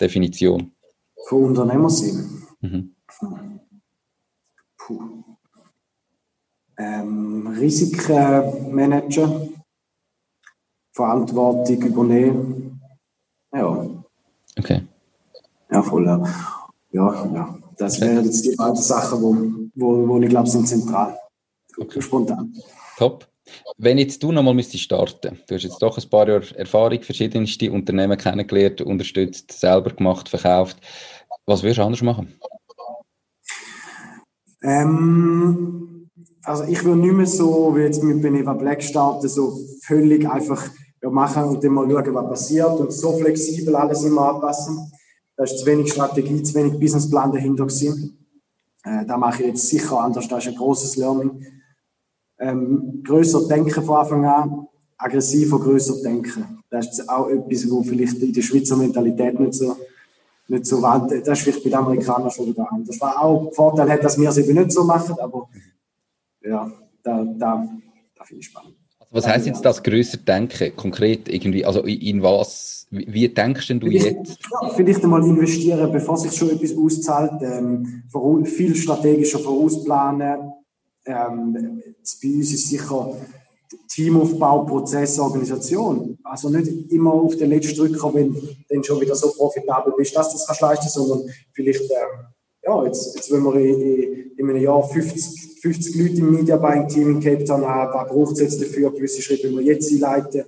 [0.00, 0.72] Definition?
[1.28, 2.42] Von Unternehmer sein?
[2.60, 2.94] Mhm.
[4.76, 5.24] Puh.
[6.78, 9.57] Ähm, Risiken managen,
[10.98, 12.80] Verantwortung übernehmen.
[13.54, 13.86] Ja.
[14.58, 14.82] Okay.
[15.70, 16.04] Ja, voll.
[16.06, 16.24] Ja,
[16.90, 17.30] ja.
[17.34, 17.58] ja.
[17.76, 19.36] Das wären jetzt die beiden Sachen, wo,
[19.76, 21.16] wo, wo ich glaube, sind zentral.
[21.78, 22.02] Okay.
[22.02, 22.52] Spontan.
[22.96, 23.28] Top.
[23.76, 27.70] Wenn jetzt du nochmal müsstest starten, du hast jetzt doch ein paar Jahre Erfahrung, verschiedenste
[27.70, 30.76] Unternehmen kennengelernt, unterstützt, selber gemacht, verkauft.
[31.46, 32.34] Was würdest du anders machen?
[34.62, 36.10] Ähm,
[36.42, 40.68] also ich würde nicht mehr so, wie jetzt mit Beneva Black starten, so völlig einfach
[41.02, 44.90] ja, machen und dann mal schauen, was passiert und so flexibel alles immer anpassen.
[45.36, 48.26] Da ist zu wenig Strategie, zu wenig Businessplan dahinter gewesen.
[48.84, 50.26] Äh, da mache ich jetzt sicher anders.
[50.28, 51.44] Das ist ein großes Learning.
[52.38, 56.62] Ähm, größer denken von Anfang an, aggressiver, größer denken.
[56.70, 59.76] Das ist auch etwas, wo vielleicht in der Schweizer Mentalität nicht so,
[60.48, 61.06] nicht so war.
[61.06, 63.00] Das ist vielleicht bei den Amerikanern schon wieder anders.
[63.00, 65.48] Was auch Vorteil hat, dass wir es eben nicht so machen, aber
[66.42, 66.70] ja,
[67.02, 67.68] da, da,
[68.14, 68.76] da finde ich spannend.
[69.10, 71.64] Was heißt jetzt das größer Denken konkret irgendwie?
[71.64, 72.86] Also in was?
[72.90, 74.38] Wie denkst denn du jetzt?
[74.50, 77.42] Ja, vielleicht einmal investieren, bevor sich schon etwas auszahlt.
[77.42, 78.04] Ähm,
[78.44, 80.52] viel strategischer vorausplanen.
[81.06, 83.14] Ähm, bei uns ist sicher
[83.88, 86.18] Teamaufbau, Prozess, Organisation.
[86.24, 90.16] Also nicht immer auf den letzten Drücker, wenn du dann schon wieder so profitabel bist,
[90.16, 92.26] dass du das kannst leisten, sondern vielleicht, ähm,
[92.62, 96.88] ja, jetzt, jetzt wenn wir in, in einem Jahr 50 50 Leute im Media Buying
[96.88, 99.92] Team in Cape Town haben, was braucht es jetzt dafür, gewisse Schritte, die wir jetzt
[99.92, 100.44] einleiten.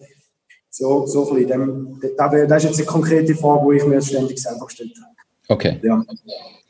[0.71, 2.01] So, so ein bisschen.
[2.17, 5.15] Das, das ist jetzt eine konkrete Frage, die ich mir ständig selber gestellt habe.
[5.49, 5.81] Okay.
[5.83, 6.05] Ja.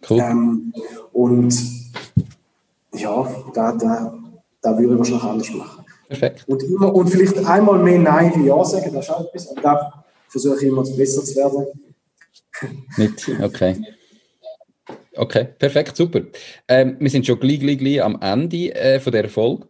[0.08, 0.18] Cool.
[0.20, 0.72] Ähm,
[1.12, 1.54] und
[2.94, 4.18] ja, da, da,
[4.62, 5.84] da würde ich wahrscheinlich anders machen.
[6.08, 6.44] Perfekt.
[6.48, 9.46] Und, immer, und vielleicht einmal mehr Nein wie Ja sagen, das ist auch etwas.
[9.46, 11.66] Und da versuche ich immer besser zu werden.
[12.96, 13.76] Mit, okay.
[15.20, 16.22] Okay, perfekt, super.
[16.66, 19.68] Ähm, wir sind schon gleich, gleich, gleich am Ende äh, von der Folge.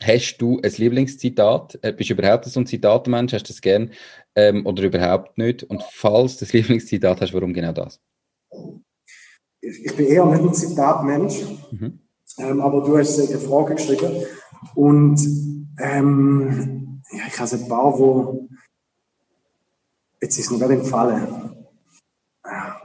[0.00, 1.80] Hast du ein Lieblingszitat?
[1.82, 3.32] Äh, bist du überhaupt so ein Zitatmensch?
[3.32, 3.90] Hast du das gern
[4.36, 5.64] ähm, oder überhaupt nicht?
[5.64, 7.98] Und falls du das Lieblingszitat hast, warum genau das?
[9.60, 11.98] Ich bin eher nicht ein Zitatmensch, mhm.
[12.38, 14.22] ähm, aber du hast eine Frage geschrieben.
[14.76, 15.20] Und
[15.80, 18.48] ähm, ja, ich habe ein paar, wo
[20.20, 21.47] jetzt ist mir gerade empfallen.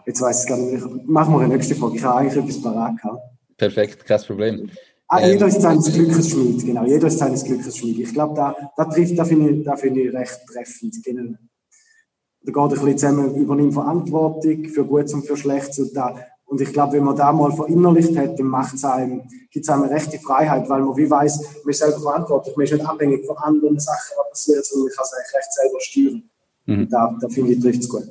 [0.05, 1.07] Jetzt weiß ich gar nicht.
[1.07, 1.95] Machen wir eine nächste Frage.
[1.95, 3.21] Ich habe eigentlich etwas parat gehabt.
[3.57, 4.69] Perfekt, kein Problem.
[5.07, 6.85] Ah, ähm, jeder ist seines Glückes Schmied, genau.
[6.85, 7.99] Jeder ist seines Glückes Schmied.
[7.99, 11.03] Ich glaube, da, da trifft, da finde ich, da find ich recht treffend.
[11.03, 11.33] Genau.
[12.41, 15.79] Da geht ein bisschen zusammen, übernimmt Verantwortung für Gutes und für Schlechtes.
[15.79, 19.21] Und, da, und ich glaube, wenn man da mal verinnerlicht hat, dann macht es einem,
[19.51, 22.63] gibt es einem eine rechte Freiheit, weil man wie weiß, man ist selber verantwortlich, man
[22.65, 25.79] ist nicht abhängig von anderen Sachen, was passiert, sondern man kann es eigentlich recht selber
[25.79, 26.23] steuern.
[26.65, 26.89] Mhm.
[26.89, 28.03] Da, da finde ich, trifft es gut.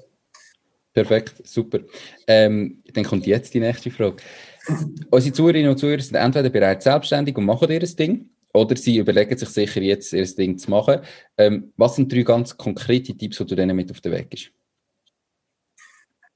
[0.92, 1.80] Perfekt, super.
[2.26, 4.16] Ähm, dann kommt jetzt die nächste Frage.
[5.10, 9.36] Unsere Zuhörerinnen und Zuhörer sind entweder bereits selbstständig und machen ihr Ding, oder sie überlegen
[9.36, 11.00] sich sicher jetzt, ihr Ding zu machen.
[11.38, 14.50] Ähm, was sind drei ganz konkrete Tipps, die du denen mit auf den Weg gibst?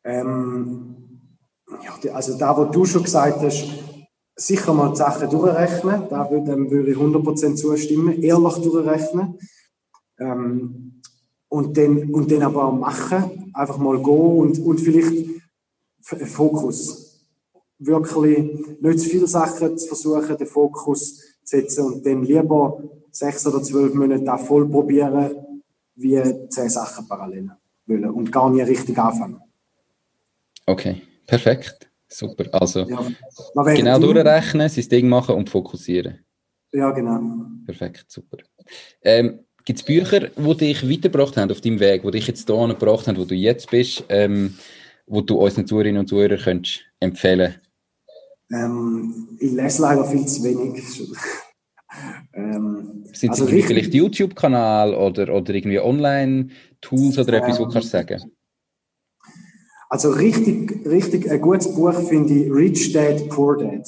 [0.05, 0.97] Ähm,
[1.85, 3.67] ja, also da, wo du schon gesagt hast,
[4.37, 9.39] sicher mal die Sachen durchrechnen, da würde, dem würde ich 100% zustimmen, ehrlich durchrechnen.
[10.19, 10.96] Ähm,
[11.57, 15.27] und dann, und dann aber auch machen, einfach mal gehen und, und vielleicht
[16.27, 17.25] Fokus.
[17.79, 18.39] Wirklich
[18.81, 23.63] nicht zu viele Sachen zu versuchen, den Fokus zu setzen und dann lieber sechs oder
[23.63, 25.35] zwölf Monate auch voll probieren,
[25.95, 27.51] wie zehn Sachen parallel
[27.87, 29.41] wollen und gar nicht richtig anfangen.
[30.67, 31.91] Okay, perfekt.
[32.09, 32.45] Super.
[32.53, 33.03] Also ja,
[33.75, 36.19] genau durchrechnen, sein Ding machen und fokussieren.
[36.73, 37.21] Ja, genau.
[37.65, 38.39] Perfekt, super.
[39.03, 42.69] Ähm, Gibt es Bücher, die dich weitergebracht haben auf deinem Weg, die dich jetzt hierhin
[42.69, 44.55] gebracht haben, wo du jetzt bist, ähm,
[45.09, 47.57] wo du unseren Zuhörerinnen und Zuhörern könntest empfehlen
[48.53, 50.85] ähm, Ich lese leider viel zu wenig.
[52.35, 57.73] ähm, Sind also es vielleicht YouTube-Kanal oder, oder irgendwie Online-Tools oder etwas, ähm, wo du
[57.73, 58.23] kannst sagen?
[59.89, 63.85] Also richtig, richtig ein gutes Buch finde ich Rich Dad, Poor Dad.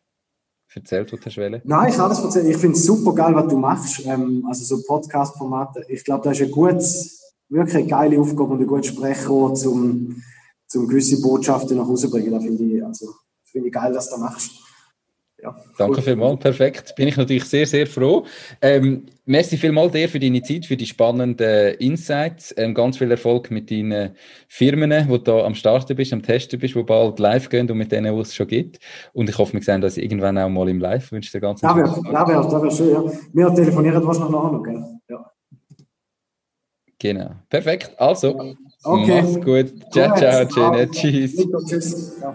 [0.73, 2.47] erzählt, was du hast Nein, ich habe alles erzählt.
[2.47, 4.07] Ich finde es super geil, was du machst.
[4.07, 5.85] Ähm, also so Podcast-Formate.
[5.89, 10.23] Ich glaube, das ist ein gutes, wirklich eine geile Aufgabe und ein gutes Sprechrohr, um,
[10.75, 12.31] um gewisse Botschaften nach Hause zu bringen.
[12.31, 13.13] Das finde ich, also,
[13.45, 14.51] find ich geil, dass du das machst.
[15.41, 16.95] Ja, Danke vielmals, perfekt.
[16.97, 18.25] Bin ich natürlich sehr, sehr froh.
[18.61, 22.53] Ähm, merci vielmals dir für deine Zeit, für die spannenden Insights.
[22.57, 24.17] Ähm, ganz viel Erfolg mit deinen
[24.49, 27.79] Firmen, wo du da am Starten bist, am Testen bist, wo bald live gehen und
[27.79, 28.81] mit denen, wo es schon gibt.
[29.13, 31.13] Und ich hoffe, wir sehen das irgendwann auch mal im Live.
[31.13, 32.03] Wünsche dir ganz viel Spaß.
[32.11, 33.05] Das wäre wär schön, ja.
[33.33, 34.85] Wir telefonieren wahrscheinlich noch noch, gell?
[35.09, 35.31] Ja.
[36.99, 37.31] Genau.
[37.49, 37.93] Perfekt.
[37.97, 39.23] Also, okay.
[39.23, 39.93] mach's gut.
[39.93, 40.91] Ciao, ciao, Gene.
[40.91, 41.47] Tschüss.
[41.69, 42.19] Tschüss.
[42.21, 42.35] Ja.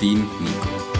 [0.00, 0.95] Nico.